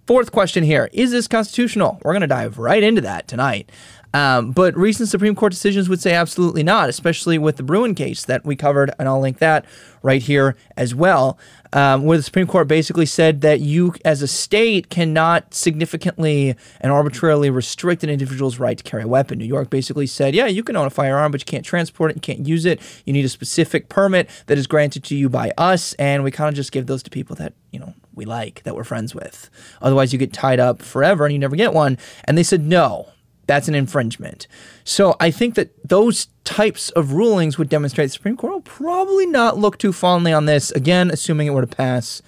fourth 0.07 0.33
question 0.33 0.65
here 0.65 0.91
is 0.93 1.13
this 1.13 1.29
constitutional? 1.29 2.01
We're 2.03 2.13
going 2.13 2.23
to 2.23 2.27
dive 2.27 2.59
right 2.59 2.83
into 2.83 3.01
that 3.03 3.29
tonight. 3.29 3.71
Um, 4.13 4.51
but 4.51 4.77
recent 4.77 5.09
Supreme 5.09 5.35
Court 5.35 5.53
decisions 5.53 5.89
would 5.89 6.01
say 6.01 6.13
absolutely 6.13 6.63
not, 6.63 6.89
especially 6.89 7.39
with 7.39 7.57
the 7.57 7.63
Bruen 7.63 7.95
case 7.95 8.25
that 8.25 8.45
we 8.45 8.57
covered, 8.57 8.91
and 8.99 9.09
I'll 9.09 9.21
link 9.21 9.39
that 9.39 9.65
right 10.03 10.21
here 10.21 10.57
as 10.77 10.95
well, 10.95 11.39
um, 11.73 12.05
where 12.05 12.17
the 12.17 12.23
Supreme 12.23 12.49
Court 12.49 12.67
basically 12.67 13.07
said 13.07 13.43
that 13.43 13.61
you, 13.61 13.95
as 14.05 14.23
a 14.23 14.27
state, 14.27 14.91
cannot 14.91 15.55
significantly 15.55 16.57
and 16.81 16.91
arbitrarily 16.91 17.51
restrict 17.51 18.03
an 18.03 18.11
individual's 18.11 18.59
right 18.59 18.77
to 18.77 18.83
carry 18.83 19.05
a 19.05 19.09
weapon. 19.09 19.39
New 19.39 19.45
York 19.45 19.71
basically 19.71 20.07
said, 20.07 20.35
yeah, 20.35 20.47
you 20.47 20.65
can 20.65 20.75
own 20.75 20.87
a 20.87 20.91
firearm, 20.91 21.31
but 21.31 21.41
you 21.41 21.47
can't 21.47 21.65
transport 21.65 22.11
it, 22.11 22.17
you 22.17 22.21
can't 22.21 22.49
use 22.49 22.65
it. 22.65 22.81
You 23.05 23.13
need 23.13 23.25
a 23.25 23.29
specific 23.29 23.89
permit 23.89 24.29
that 24.47 24.59
is 24.59 24.67
granted 24.67 25.05
to 25.05 25.15
you 25.15 25.29
by 25.29 25.53
us, 25.57 25.93
and 25.95 26.25
we 26.25 26.33
kind 26.33 26.49
of 26.49 26.55
just 26.55 26.73
give 26.73 26.87
those 26.87 27.03
to 27.05 27.11
people 27.11 27.37
that, 27.37 27.53
you 27.71 27.79
know, 27.79 27.95
we 28.15 28.25
like, 28.25 28.63
that 28.65 28.75
we're 28.75 28.85
friends 28.85 29.15
with. 29.15 29.49
Otherwise, 29.81 30.13
you 30.13 30.19
get 30.19 30.33
tied 30.33 30.59
up 30.59 30.83
forever 30.83 31.25
and 31.25 31.33
you 31.33 31.39
never 31.39 31.57
get 31.57 31.73
one. 31.73 31.97
And 32.25 32.37
they 32.37 32.43
said, 32.43 32.63
no, 32.63 33.09
that's 33.51 33.67
an 33.67 33.75
infringement. 33.75 34.47
So 34.85 35.17
I 35.19 35.33
think 35.33 35.57
that 35.57 35.73
those 35.87 36.29
types 36.45 36.91
of 36.91 37.15
rulings 37.15 37.59
would 37.59 37.69
demonstrate 37.69 38.07
the 38.07 38.13
Supreme 38.13 38.37
Court 38.37 38.53
will 38.53 38.61
probably 38.61 39.27
not 39.27 39.59
look 39.59 39.77
too 39.77 39.93
fondly 39.93 40.33
on 40.33 40.45
this, 40.45 40.71
again, 40.71 41.11
assuming 41.11 41.49
it 41.49 41.51
were 41.51 41.63
to 41.63 41.67
pass 41.67 42.23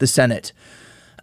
the 0.00 0.06
Senate. 0.06 0.52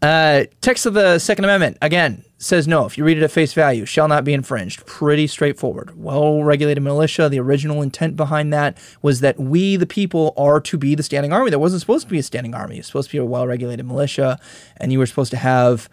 Uh, 0.01 0.45
text 0.61 0.87
of 0.87 0.95
the 0.95 1.19
Second 1.19 1.45
Amendment, 1.45 1.77
again, 1.83 2.23
says 2.39 2.67
no. 2.67 2.87
If 2.87 2.97
you 2.97 3.05
read 3.05 3.19
it 3.19 3.23
at 3.23 3.29
face 3.29 3.53
value, 3.53 3.85
shall 3.85 4.07
not 4.07 4.23
be 4.23 4.33
infringed. 4.33 4.87
Pretty 4.87 5.27
straightforward. 5.27 5.95
Well 5.95 6.43
regulated 6.43 6.81
militia, 6.81 7.29
the 7.29 7.39
original 7.39 7.83
intent 7.83 8.15
behind 8.15 8.51
that 8.53 8.75
was 9.03 9.19
that 9.19 9.39
we, 9.39 9.75
the 9.75 9.85
people, 9.85 10.33
are 10.35 10.59
to 10.61 10.79
be 10.79 10.95
the 10.95 11.03
standing 11.03 11.31
army. 11.31 11.51
There 11.51 11.59
wasn't 11.59 11.81
supposed 11.81 12.07
to 12.07 12.11
be 12.11 12.17
a 12.17 12.23
standing 12.23 12.55
army. 12.55 12.77
It 12.77 12.79
was 12.79 12.87
supposed 12.87 13.09
to 13.09 13.13
be 13.13 13.19
a 13.19 13.25
well 13.25 13.45
regulated 13.45 13.85
militia, 13.85 14.39
and 14.77 14.91
you 14.91 14.97
were 14.97 15.05
supposed 15.05 15.31
to 15.31 15.37
have 15.37 15.89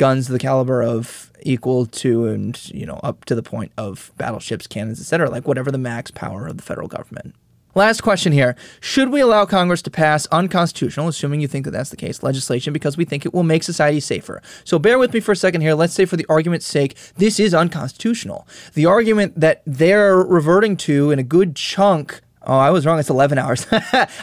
guns 0.00 0.28
the 0.28 0.38
caliber 0.38 0.82
of 0.82 1.30
equal 1.42 1.84
to 1.84 2.26
and 2.26 2.70
you 2.70 2.86
know 2.86 2.98
up 3.02 3.26
to 3.26 3.34
the 3.34 3.42
point 3.42 3.70
of 3.76 4.12
battleships, 4.16 4.66
cannons, 4.66 4.98
etc. 4.98 5.28
Like 5.28 5.46
whatever 5.46 5.70
the 5.70 5.76
max 5.76 6.10
power 6.10 6.46
of 6.46 6.56
the 6.56 6.62
federal 6.62 6.88
government. 6.88 7.34
Last 7.74 8.00
question 8.00 8.32
here. 8.32 8.56
Should 8.80 9.10
we 9.10 9.20
allow 9.20 9.44
Congress 9.44 9.82
to 9.82 9.90
pass 9.90 10.26
unconstitutional, 10.32 11.06
assuming 11.06 11.42
you 11.42 11.48
think 11.48 11.66
that 11.66 11.72
that's 11.72 11.90
the 11.90 11.98
case, 11.98 12.22
legislation 12.22 12.72
because 12.72 12.96
we 12.96 13.04
think 13.04 13.26
it 13.26 13.34
will 13.34 13.42
make 13.42 13.62
society 13.62 14.00
safer? 14.00 14.40
So 14.64 14.78
bear 14.78 14.98
with 14.98 15.12
me 15.12 15.20
for 15.20 15.32
a 15.32 15.36
second 15.36 15.60
here. 15.60 15.74
Let's 15.74 15.92
say, 15.92 16.06
for 16.06 16.16
the 16.16 16.26
argument's 16.30 16.66
sake, 16.66 16.96
this 17.16 17.38
is 17.38 17.52
unconstitutional. 17.52 18.48
The 18.72 18.86
argument 18.86 19.38
that 19.38 19.62
they're 19.66 20.16
reverting 20.16 20.78
to 20.78 21.10
in 21.10 21.18
a 21.18 21.22
good 21.22 21.54
chunk 21.54 22.22
Oh, 22.42 22.56
I 22.56 22.70
was 22.70 22.86
wrong. 22.86 22.98
It's 22.98 23.10
11 23.10 23.36
hours. 23.38 23.66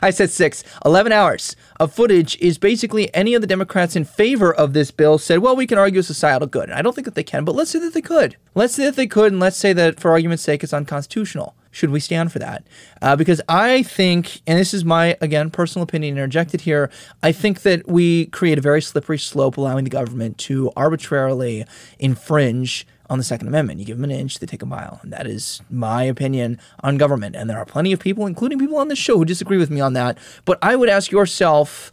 I 0.02 0.10
said 0.10 0.32
six. 0.32 0.64
11 0.84 1.12
hours 1.12 1.56
of 1.80 1.94
footage 1.94 2.36
is 2.40 2.58
basically 2.58 3.14
any 3.14 3.36
of 3.36 3.42
the 3.42 3.48
Democrats 3.48 3.96
in 3.96 4.06
favor 4.06 4.54
of 4.54 4.74
this 4.74 4.90
bill 4.90 5.20
said, 5.20 5.40
well, 5.40 5.56
we 5.56 5.68
can 5.68 5.78
argue 5.78 6.00
a 6.00 6.04
societal 6.04 6.48
good. 6.48 6.66
And 6.66 6.74
I 6.74 6.82
don't 6.82 6.94
think 6.94 7.06
that 7.06 7.14
they 7.14 7.24
can, 7.24 7.46
but 7.46 7.54
let's 7.54 7.70
say 7.70 7.80
that 7.80 7.94
they 7.94 8.02
could. 8.02 8.36
Let's 8.56 8.74
say 8.74 8.86
that 8.86 8.96
they 8.96 9.06
could, 9.06 9.32
and 9.32 9.40
let's 9.40 9.58
say 9.58 9.72
that 9.74 10.00
for 10.00 10.12
argument's 10.12 10.44
sake, 10.44 10.64
it's 10.64 10.74
unconstitutional. 10.74 11.56
Should 11.70 11.92
we 11.92 12.00
stand 12.00 12.32
for 12.32 12.40
that? 12.40 12.66
Uh, 13.04 13.16
because 13.16 13.40
I 13.48 13.84
think, 13.84 14.42
and 14.48 14.58
this 14.58 14.74
is 14.74 14.84
my, 14.84 15.16
again, 15.22 15.52
personal 15.52 15.84
opinion 15.84 16.18
interjected 16.18 16.62
here, 16.62 16.90
I 17.22 17.32
think 17.32 17.62
that 17.62 17.88
we 17.88 18.26
create 18.28 18.58
a 18.58 18.62
very 18.62 18.82
slippery 18.82 19.20
slope 19.20 19.58
allowing 19.58 19.84
the 19.84 19.92
government 19.92 20.40
to 20.40 20.72
arbitrarily 20.76 21.66
infringe 22.00 22.88
on 23.10 23.18
the 23.18 23.24
Second 23.24 23.48
Amendment. 23.48 23.80
You 23.80 23.86
give 23.86 23.98
them 23.98 24.04
an 24.04 24.12
inch, 24.12 24.40
they 24.40 24.46
take 24.46 24.62
a 24.62 24.66
mile. 24.66 25.00
And 25.02 25.12
that 25.14 25.28
is 25.28 25.62
my 25.70 26.04
opinion 26.04 26.60
on 26.82 26.98
government. 26.98 27.36
And 27.36 27.50
there 27.50 27.58
are 27.58 27.66
plenty 27.66 27.94
of 27.94 28.00
people, 28.00 28.26
including 28.26 28.60
people 28.60 28.78
on 28.78 28.88
this 28.88 29.00
show, 29.00 29.18
who 29.18 29.26
disagree 29.26 29.58
with 29.58 29.70
me 29.70 29.80
on 29.82 29.94
that. 29.94 30.18
But 30.46 30.60
I 30.62 30.76
would 30.76 30.90
ask 30.90 31.12
yourself, 31.12 31.92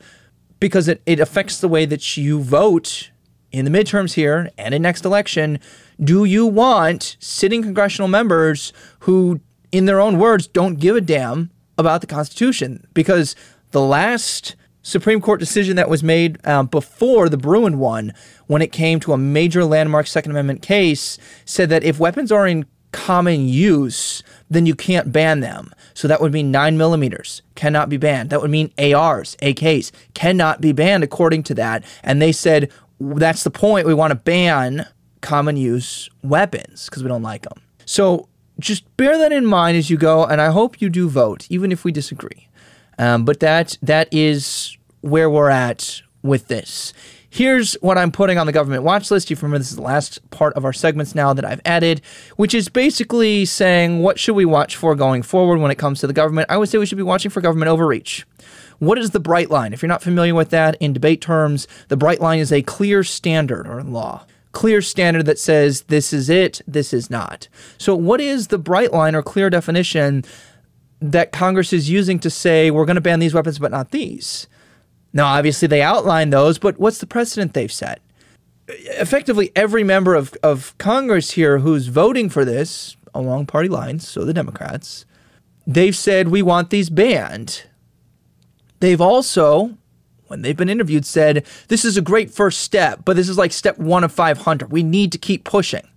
because 0.60 0.88
it, 0.88 1.02
it 1.04 1.20
affects 1.20 1.60
the 1.60 1.68
way 1.68 1.84
that 1.84 2.16
you 2.16 2.40
vote 2.40 3.10
in 3.52 3.64
the 3.64 3.70
midterms 3.70 4.14
here 4.14 4.50
and 4.58 4.74
in 4.74 4.82
next 4.82 5.04
election, 5.04 5.60
do 6.02 6.24
you 6.24 6.46
want 6.46 7.16
sitting 7.20 7.62
congressional 7.62 8.08
members 8.08 8.72
who, 9.00 9.40
in 9.70 9.84
their 9.84 10.00
own 10.00 10.18
words, 10.18 10.46
don't 10.46 10.80
give 10.80 10.96
a 10.96 11.00
damn 11.00 11.50
about 11.78 12.00
the 12.00 12.06
Constitution? 12.06 12.86
Because 12.94 13.36
the 13.70 13.80
last 13.80 14.56
Supreme 14.84 15.20
Court 15.20 15.40
decision 15.40 15.76
that 15.76 15.88
was 15.88 16.04
made 16.04 16.46
um, 16.46 16.66
before 16.66 17.28
the 17.28 17.38
Bruen 17.38 17.78
one, 17.78 18.12
when 18.46 18.62
it 18.62 18.70
came 18.70 19.00
to 19.00 19.14
a 19.14 19.18
major 19.18 19.64
landmark 19.64 20.06
Second 20.06 20.30
Amendment 20.30 20.60
case, 20.62 21.18
said 21.46 21.70
that 21.70 21.82
if 21.82 21.98
weapons 21.98 22.30
are 22.30 22.46
in 22.46 22.66
common 22.92 23.48
use, 23.48 24.22
then 24.48 24.66
you 24.66 24.74
can't 24.74 25.10
ban 25.10 25.40
them. 25.40 25.72
So 25.94 26.06
that 26.06 26.20
would 26.20 26.32
mean 26.32 26.50
nine 26.50 26.76
millimeters 26.76 27.40
cannot 27.54 27.88
be 27.88 27.96
banned. 27.96 28.28
That 28.28 28.42
would 28.42 28.50
mean 28.50 28.72
ARs, 28.78 29.36
AKs 29.42 29.90
cannot 30.12 30.60
be 30.60 30.72
banned 30.72 31.02
according 31.02 31.44
to 31.44 31.54
that. 31.54 31.82
And 32.02 32.20
they 32.20 32.30
said 32.30 32.70
that's 33.00 33.42
the 33.42 33.50
point. 33.50 33.86
We 33.86 33.94
want 33.94 34.10
to 34.10 34.16
ban 34.16 34.86
common 35.22 35.56
use 35.56 36.10
weapons 36.22 36.84
because 36.84 37.02
we 37.02 37.08
don't 37.08 37.22
like 37.22 37.42
them. 37.42 37.62
So 37.86 38.28
just 38.58 38.96
bear 38.98 39.16
that 39.16 39.32
in 39.32 39.46
mind 39.46 39.78
as 39.78 39.88
you 39.88 39.96
go, 39.96 40.24
and 40.24 40.40
I 40.40 40.50
hope 40.50 40.80
you 40.80 40.90
do 40.90 41.08
vote, 41.08 41.46
even 41.48 41.72
if 41.72 41.84
we 41.84 41.90
disagree. 41.90 42.48
Um, 42.98 43.24
but 43.24 43.40
that 43.40 43.78
that 43.82 44.08
is 44.12 44.76
where 45.00 45.28
we're 45.28 45.50
at 45.50 46.02
with 46.22 46.48
this. 46.48 46.92
Here's 47.34 47.74
what 47.80 47.98
I'm 47.98 48.12
putting 48.12 48.38
on 48.38 48.46
the 48.46 48.52
government 48.52 48.84
watch 48.84 49.10
list. 49.10 49.28
You 49.28 49.34
remember 49.34 49.58
this 49.58 49.70
is 49.70 49.76
the 49.76 49.82
last 49.82 50.20
part 50.30 50.54
of 50.54 50.64
our 50.64 50.72
segments 50.72 51.16
now 51.16 51.34
that 51.34 51.44
I've 51.44 51.60
added, 51.64 52.00
which 52.36 52.54
is 52.54 52.68
basically 52.68 53.44
saying 53.44 54.02
what 54.02 54.20
should 54.20 54.36
we 54.36 54.44
watch 54.44 54.76
for 54.76 54.94
going 54.94 55.22
forward 55.22 55.58
when 55.58 55.72
it 55.72 55.74
comes 55.74 55.98
to 55.98 56.06
the 56.06 56.12
government. 56.12 56.48
I 56.48 56.56
would 56.56 56.68
say 56.68 56.78
we 56.78 56.86
should 56.86 56.96
be 56.96 57.02
watching 57.02 57.32
for 57.32 57.40
government 57.40 57.70
overreach. 57.70 58.24
What 58.78 58.98
is 58.98 59.10
the 59.10 59.18
bright 59.18 59.50
line? 59.50 59.72
If 59.72 59.82
you're 59.82 59.88
not 59.88 60.00
familiar 60.00 60.32
with 60.32 60.50
that 60.50 60.76
in 60.78 60.92
debate 60.92 61.20
terms, 61.20 61.66
the 61.88 61.96
bright 61.96 62.20
line 62.20 62.38
is 62.38 62.52
a 62.52 62.62
clear 62.62 63.02
standard 63.02 63.66
or 63.66 63.82
law. 63.82 64.26
Clear 64.52 64.80
standard 64.80 65.26
that 65.26 65.40
says 65.40 65.82
this 65.88 66.12
is 66.12 66.30
it, 66.30 66.60
this 66.68 66.92
is 66.92 67.10
not. 67.10 67.48
So, 67.78 67.96
what 67.96 68.20
is 68.20 68.46
the 68.46 68.58
bright 68.58 68.92
line 68.92 69.16
or 69.16 69.22
clear 69.22 69.50
definition 69.50 70.24
that 71.00 71.32
Congress 71.32 71.72
is 71.72 71.90
using 71.90 72.18
to 72.20 72.30
say 72.30 72.70
we're 72.70 72.84
going 72.84 72.94
to 72.96 73.00
ban 73.00 73.20
these 73.20 73.34
weapons 73.34 73.58
but 73.58 73.70
not 73.70 73.90
these? 73.90 74.46
Now, 75.12 75.26
obviously, 75.26 75.68
they 75.68 75.80
outline 75.80 76.30
those, 76.30 76.58
but 76.58 76.78
what's 76.78 76.98
the 76.98 77.06
precedent 77.06 77.54
they've 77.54 77.72
set? 77.72 78.00
Effectively, 78.66 79.52
every 79.54 79.84
member 79.84 80.14
of, 80.14 80.34
of 80.42 80.76
Congress 80.78 81.32
here 81.32 81.58
who's 81.58 81.86
voting 81.86 82.28
for 82.28 82.44
this 82.44 82.96
along 83.14 83.46
party 83.46 83.68
lines, 83.68 84.06
so 84.06 84.24
the 84.24 84.34
Democrats, 84.34 85.06
they've 85.66 85.96
said 85.96 86.28
we 86.28 86.42
want 86.42 86.70
these 86.70 86.90
banned. 86.90 87.62
They've 88.80 89.00
also, 89.00 89.76
when 90.26 90.42
they've 90.42 90.56
been 90.56 90.68
interviewed, 90.68 91.06
said 91.06 91.46
this 91.68 91.84
is 91.84 91.96
a 91.96 92.02
great 92.02 92.30
first 92.30 92.60
step, 92.62 93.02
but 93.04 93.14
this 93.14 93.28
is 93.28 93.38
like 93.38 93.52
step 93.52 93.78
one 93.78 94.02
of 94.02 94.12
500. 94.12 94.72
We 94.72 94.82
need 94.82 95.12
to 95.12 95.18
keep 95.18 95.44
pushing. 95.44 95.88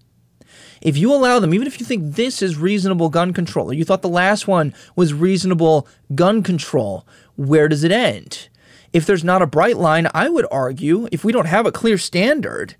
If 0.81 0.97
you 0.97 1.13
allow 1.13 1.39
them, 1.39 1.53
even 1.53 1.67
if 1.67 1.79
you 1.79 1.85
think 1.85 2.15
this 2.15 2.41
is 2.41 2.57
reasonable 2.57 3.09
gun 3.09 3.33
control, 3.33 3.69
or 3.69 3.73
you 3.73 3.85
thought 3.85 4.01
the 4.01 4.09
last 4.09 4.47
one 4.47 4.73
was 4.95 5.13
reasonable 5.13 5.87
gun 6.15 6.43
control, 6.43 7.05
where 7.35 7.67
does 7.67 7.83
it 7.83 7.91
end? 7.91 8.49
if 8.93 9.05
there's 9.05 9.23
not 9.23 9.41
a 9.41 9.47
bright 9.47 9.77
line, 9.77 10.07
I 10.13 10.29
would 10.29 10.47
argue 10.51 11.07
if 11.11 11.23
we 11.23 11.31
don't 11.31 11.45
have 11.45 11.65
a 11.65 11.71
clear 11.71 11.97
standard 11.97 12.75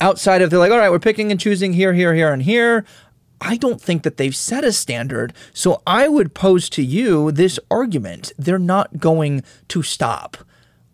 outside 0.00 0.42
of 0.42 0.50
they're 0.50 0.58
like, 0.58 0.72
all 0.72 0.78
right, 0.78 0.90
we're 0.90 0.98
picking 0.98 1.30
and 1.30 1.40
choosing 1.40 1.72
here, 1.72 1.94
here, 1.94 2.14
here, 2.14 2.32
and 2.32 2.42
here. 2.42 2.84
I 3.40 3.56
don't 3.56 3.80
think 3.80 4.02
that 4.02 4.18
they've 4.18 4.36
set 4.36 4.64
a 4.64 4.72
standard. 4.72 5.32
So 5.52 5.82
I 5.86 6.08
would 6.08 6.34
pose 6.34 6.68
to 6.70 6.82
you 6.82 7.32
this 7.32 7.58
argument. 7.70 8.32
They're 8.36 8.58
not 8.58 8.98
going 8.98 9.42
to 9.68 9.82
stop 9.82 10.36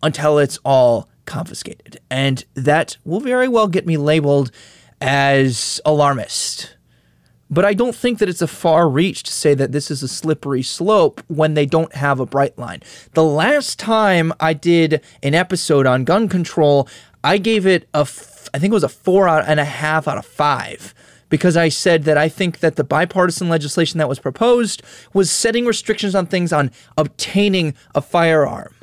until 0.03 0.39
it's 0.39 0.59
all 0.65 1.09
confiscated. 1.27 1.99
And 2.11 2.45
that 2.55 2.97
will 3.05 3.21
very 3.21 3.49
well 3.49 3.69
get 3.69 3.87
me 3.87 3.97
labeled 3.97 4.51
as 5.01 5.81
alarmist. 5.85 6.75
But 7.51 7.65
I 7.65 7.73
don't 7.73 7.95
think 7.95 8.19
that 8.19 8.29
it's 8.29 8.43
a 8.43 8.47
far 8.47 8.89
reach 8.89 9.23
to 9.23 9.33
say 9.33 9.55
that 9.55 9.73
this 9.73 9.91
is 9.91 10.03
a 10.03 10.09
slippery 10.09 10.63
slope 10.63 11.23
when 11.29 11.55
they 11.55 11.65
don't 11.65 11.95
have 11.95 12.21
a 12.21 12.27
bright 12.27 12.59
line. 12.59 12.83
The 13.15 13.25
last 13.25 13.79
time 13.79 14.35
I 14.39 14.53
did 14.53 15.01
an 15.23 15.35
episode 15.35 15.87
on 15.87 16.05
gun 16.05 16.29
control, 16.29 16.89
I 17.25 17.39
gave 17.39 17.67
it 17.67 17.89
a, 17.95 18.01
f- 18.01 18.49
I 18.53 18.59
think 18.59 18.73
it 18.73 18.75
was 18.75 18.85
a 18.85 18.89
four 18.89 19.29
out 19.29 19.45
and 19.47 19.59
a 19.59 19.65
half 19.65 20.07
out 20.07 20.19
of 20.19 20.27
five 20.27 20.95
because 21.31 21.57
I 21.57 21.69
said 21.69 22.05
that 22.05 22.19
I 22.19 22.29
think 22.29 22.61
that 22.61 22.77
the 22.77 22.85
bipartisan 22.85 23.49
legislation 23.49 23.99
that 23.99 24.09
was 24.09 24.19
proposed 24.19 24.83
was 25.15 25.31
setting 25.31 25.65
restrictions 25.65 26.15
on 26.15 26.27
things 26.27 26.53
on 26.53 26.71
obtaining 26.97 27.75
a 27.95 28.01
firearm. 28.01 28.75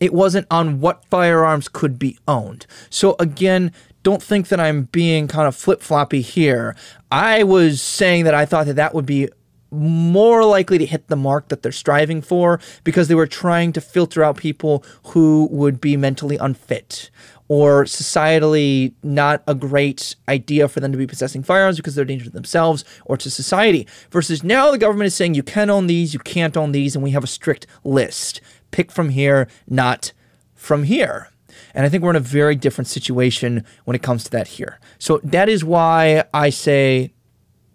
It 0.00 0.12
wasn't 0.12 0.48
on 0.50 0.80
what 0.80 1.04
firearms 1.06 1.68
could 1.68 1.98
be 1.98 2.18
owned. 2.26 2.66
So 2.90 3.14
again, 3.20 3.72
don't 4.02 4.22
think 4.22 4.48
that 4.48 4.60
I'm 4.60 4.84
being 4.84 5.28
kind 5.28 5.46
of 5.46 5.54
flip 5.54 5.80
floppy 5.80 6.20
here. 6.20 6.76
I 7.10 7.42
was 7.44 7.80
saying 7.80 8.24
that 8.24 8.34
I 8.34 8.46
thought 8.46 8.66
that 8.66 8.76
that 8.76 8.94
would 8.94 9.06
be 9.06 9.28
more 9.70 10.44
likely 10.44 10.76
to 10.78 10.86
hit 10.86 11.08
the 11.08 11.16
mark 11.16 11.48
that 11.48 11.62
they're 11.62 11.72
striving 11.72 12.20
for 12.20 12.60
because 12.84 13.08
they 13.08 13.14
were 13.14 13.26
trying 13.26 13.72
to 13.72 13.80
filter 13.80 14.22
out 14.22 14.36
people 14.36 14.84
who 15.08 15.48
would 15.50 15.80
be 15.80 15.96
mentally 15.96 16.36
unfit 16.36 17.10
or 17.48 17.84
societally 17.84 18.92
not 19.02 19.42
a 19.46 19.54
great 19.54 20.14
idea 20.28 20.68
for 20.68 20.80
them 20.80 20.92
to 20.92 20.98
be 20.98 21.06
possessing 21.06 21.42
firearms 21.42 21.76
because 21.76 21.94
they're 21.94 22.04
a 22.04 22.06
danger 22.06 22.24
to 22.24 22.30
themselves 22.30 22.84
or 23.06 23.16
to 23.16 23.30
society. 23.30 23.86
Versus 24.10 24.44
now 24.44 24.70
the 24.70 24.78
government 24.78 25.06
is 25.06 25.14
saying 25.14 25.34
you 25.34 25.42
can 25.42 25.70
own 25.70 25.86
these, 25.86 26.12
you 26.12 26.20
can't 26.20 26.56
own 26.56 26.72
these, 26.72 26.94
and 26.94 27.02
we 27.02 27.10
have 27.10 27.24
a 27.24 27.26
strict 27.26 27.66
list. 27.82 28.40
Pick 28.70 28.90
from 28.92 29.10
here, 29.10 29.48
not 29.68 30.12
from 30.54 30.84
here. 30.84 31.31
And 31.74 31.86
I 31.86 31.88
think 31.88 32.02
we're 32.02 32.10
in 32.10 32.16
a 32.16 32.20
very 32.20 32.56
different 32.56 32.88
situation 32.88 33.64
when 33.84 33.94
it 33.94 34.02
comes 34.02 34.24
to 34.24 34.30
that 34.30 34.46
here. 34.46 34.78
So 34.98 35.20
that 35.24 35.48
is 35.48 35.64
why 35.64 36.24
I 36.32 36.50
say 36.50 37.12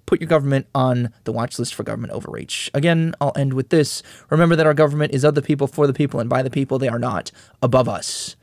put 0.05 0.21
your 0.21 0.27
government 0.27 0.65
on 0.73 1.13
the 1.25 1.31
watch 1.31 1.59
list 1.59 1.75
for 1.75 1.83
government 1.83 2.13
overreach. 2.13 2.71
Again, 2.73 3.13
I'll 3.21 3.33
end 3.35 3.53
with 3.53 3.69
this. 3.69 4.01
Remember 4.29 4.55
that 4.55 4.65
our 4.65 4.73
government 4.73 5.13
is 5.13 5.23
of 5.23 5.35
the 5.35 5.41
people, 5.41 5.67
for 5.67 5.85
the 5.85 5.93
people, 5.93 6.19
and 6.19 6.29
by 6.29 6.41
the 6.41 6.49
people. 6.49 6.79
They 6.79 6.87
are 6.87 6.97
not 6.97 7.31
above 7.61 7.87
us. 7.87 8.35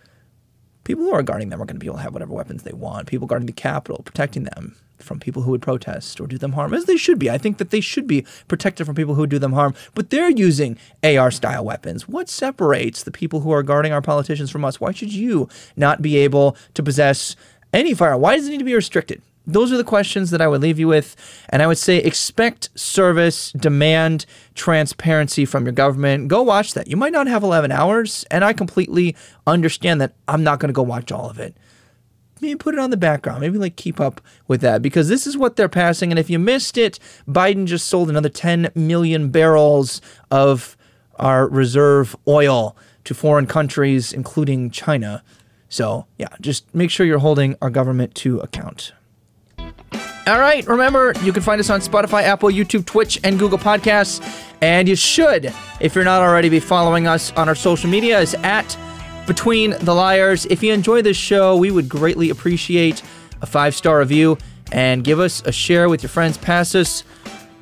People 0.85 1.05
who 1.05 1.13
are 1.13 1.23
guarding 1.23 1.49
them 1.49 1.61
are 1.61 1.65
going 1.65 1.77
to 1.77 1.81
be 1.81 1.87
able 1.87 1.97
to 1.97 2.03
have 2.03 2.13
whatever 2.13 2.35
weapons 2.35 2.63
they 2.63 2.75
want. 2.75 3.09
People 3.09 3.27
guarding 3.27 3.47
the 3.47 3.53
Capitol, 3.53 4.03
protecting 4.05 4.45
them 4.45 4.77
from 4.99 5.21
people 5.21 5.43
who 5.43 5.51
would 5.51 5.63
protest 5.63 6.21
or 6.21 6.27
do 6.27 6.39
them 6.39 6.53
harm, 6.53 6.75
as 6.75 6.85
they 6.85 6.97
should 6.97 7.19
be. 7.19 7.31
I 7.31 7.39
think 7.39 7.59
that 7.59 7.71
they 7.71 7.81
should 7.81 8.07
be 8.07 8.25
protected 8.49 8.87
from 8.87 8.95
people 8.95 9.15
who 9.15 9.27
do 9.27 9.39
them 9.39 9.53
harm, 9.53 9.75
but 9.95 10.11
they're 10.11 10.31
using 10.31 10.79
AR 11.03 11.31
style 11.31 11.65
weapons. 11.65 12.09
What 12.09 12.29
separates 12.29 13.03
the 13.03 13.11
people 13.11 13.41
who 13.41 13.51
are 13.51 13.63
guarding 13.63 13.93
our 13.93 14.03
politicians 14.03 14.51
from 14.51 14.65
us? 14.65 14.81
Why 14.81 14.93
should 14.93 15.13
you 15.13 15.49
not 15.77 16.03
be 16.03 16.17
able 16.17 16.57
to 16.75 16.83
possess 16.83 17.37
any 17.73 17.95
firearm? 17.95 18.21
Why 18.21 18.37
does 18.37 18.47
it 18.47 18.51
need 18.51 18.59
to 18.59 18.65
be 18.65 18.75
restricted? 18.75 19.23
Those 19.47 19.73
are 19.73 19.77
the 19.77 19.85
questions 19.85 20.31
that 20.31 20.41
I 20.41 20.49
would 20.49 20.63
leave 20.63 20.79
you 20.79 20.89
with. 20.89 21.17
And 21.51 21.61
I 21.63 21.67
would 21.67 21.77
say 21.77 21.99
expect 21.99 22.71
service, 22.75 23.53
demand 23.53 24.25
transparency 24.55 25.45
from 25.45 25.67
your 25.67 25.73
government. 25.73 26.29
Go 26.29 26.43
watch 26.43 26.73
that. 26.75 26.89
You 26.89 26.97
might 26.97 27.13
not 27.13 27.27
have 27.27 27.43
11 27.43 27.71
hours, 27.71 28.25
and 28.31 28.43
I 28.43 28.55
completely 28.55 29.15
understand 29.47 30.01
that 30.01 30.15
I'm 30.29 30.43
not 30.43 30.61
going 30.61 30.71
to 30.71 30.75
go 30.75 30.83
watch 30.83 31.13
all 31.13 31.29
of 31.29 31.39
it 31.39 31.55
maybe 32.45 32.57
put 32.57 32.75
it 32.75 32.81
on 32.81 32.91
the 32.91 32.97
background. 32.97 33.41
Maybe 33.41 33.59
like 33.59 33.77
keep 33.77 34.01
up 34.01 34.21
with 34.47 34.61
that 34.61 34.83
because 34.83 35.09
this 35.09 35.27
is 35.27 35.37
what 35.37 35.57
they're 35.57 35.69
passing. 35.69 36.13
And 36.13 36.19
if 36.19 36.29
you 36.29 36.39
missed 36.39 36.77
it, 36.77 36.99
Biden 37.29 37.67
just 37.67 37.87
sold 37.89 38.11
another 38.11 38.29
10 38.29 38.71
million 38.75 39.31
barrels 39.31 40.01
of 40.31 40.77
our 41.17 41.49
reserve 41.49 42.15
oil 42.29 42.77
to 43.05 43.15
foreign 43.15 43.47
countries, 43.47 44.13
including 44.13 44.71
China. 44.71 45.23
So, 45.69 46.07
yeah, 46.19 46.29
just 46.41 46.73
make 46.75 46.91
sure 46.91 47.07
you're 47.07 47.19
holding 47.19 47.57
our 47.61 47.71
government 47.71 48.15
to 48.17 48.39
account. 48.41 48.93
All 50.27 50.41
right, 50.41 50.67
remember, 50.67 51.13
you 51.23 51.35
can 51.35 51.43
find 51.43 51.61
us 51.61 51.69
on 51.69 51.81
Spotify, 51.81 52.23
Apple, 52.23 52.49
YouTube, 52.49 52.87
Twitch, 52.87 53.21
and 53.25 53.39
Google 53.39 53.59
Podcasts. 53.59 54.23
And 54.63 54.89
you 54.89 54.97
should, 54.97 55.53
if 55.81 55.95
you're 55.95 56.05
not 56.05 56.23
already, 56.23 56.49
be 56.49 56.61
following 56.61 57.07
us 57.07 57.31
on 57.33 57.49
our 57.49 57.55
social 57.55 57.91
media 57.91 58.19
is 58.21 58.35
at 58.37 58.75
between 59.27 59.71
the 59.81 59.95
Liars. 59.95 60.47
If 60.47 60.63
you 60.63 60.73
enjoy 60.73 61.03
this 61.03 61.17
show, 61.17 61.57
we 61.57 61.71
would 61.71 61.89
greatly 61.89 62.31
appreciate 62.31 63.03
a 63.43 63.47
five 63.47 63.75
star 63.75 63.99
review 63.99 64.39
and 64.73 65.05
give 65.05 65.21
us 65.21 65.43
a 65.47 65.53
share 65.53 65.89
with 65.89 66.03
your 66.03 66.11
friends. 66.11 66.39
Pass 66.39 66.75
us 66.75 67.05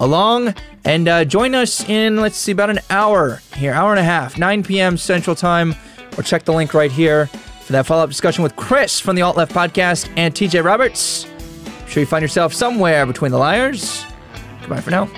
along. 0.00 0.54
And 0.84 1.06
uh, 1.08 1.24
join 1.24 1.54
us 1.54 1.88
in, 1.88 2.16
let's 2.16 2.36
see, 2.36 2.52
about 2.52 2.70
an 2.70 2.80
hour 2.90 3.40
here, 3.54 3.72
hour 3.72 3.90
and 3.90 4.00
a 4.00 4.04
half, 4.04 4.36
9 4.36 4.64
p.m. 4.64 4.96
Central 4.96 5.36
Time, 5.36 5.74
or 6.18 6.24
check 6.24 6.44
the 6.44 6.52
link 6.52 6.74
right 6.74 6.90
here 6.90 7.26
for 7.26 7.72
that 7.72 7.86
follow 7.86 8.02
up 8.02 8.10
discussion 8.10 8.42
with 8.42 8.56
Chris 8.56 8.98
from 8.98 9.14
the 9.14 9.22
Alt 9.22 9.36
Left 9.36 9.54
Podcast 9.54 10.12
and 10.16 10.34
TJ 10.34 10.64
Roberts. 10.64 11.26
I'm 11.66 11.88
sure 11.88 12.00
you 12.00 12.06
find 12.06 12.22
yourself 12.22 12.52
somewhere 12.52 13.06
between 13.06 13.30
the 13.30 13.38
liars. 13.38 14.04
Goodbye 14.60 14.80
for 14.80 14.90
now. 14.90 15.08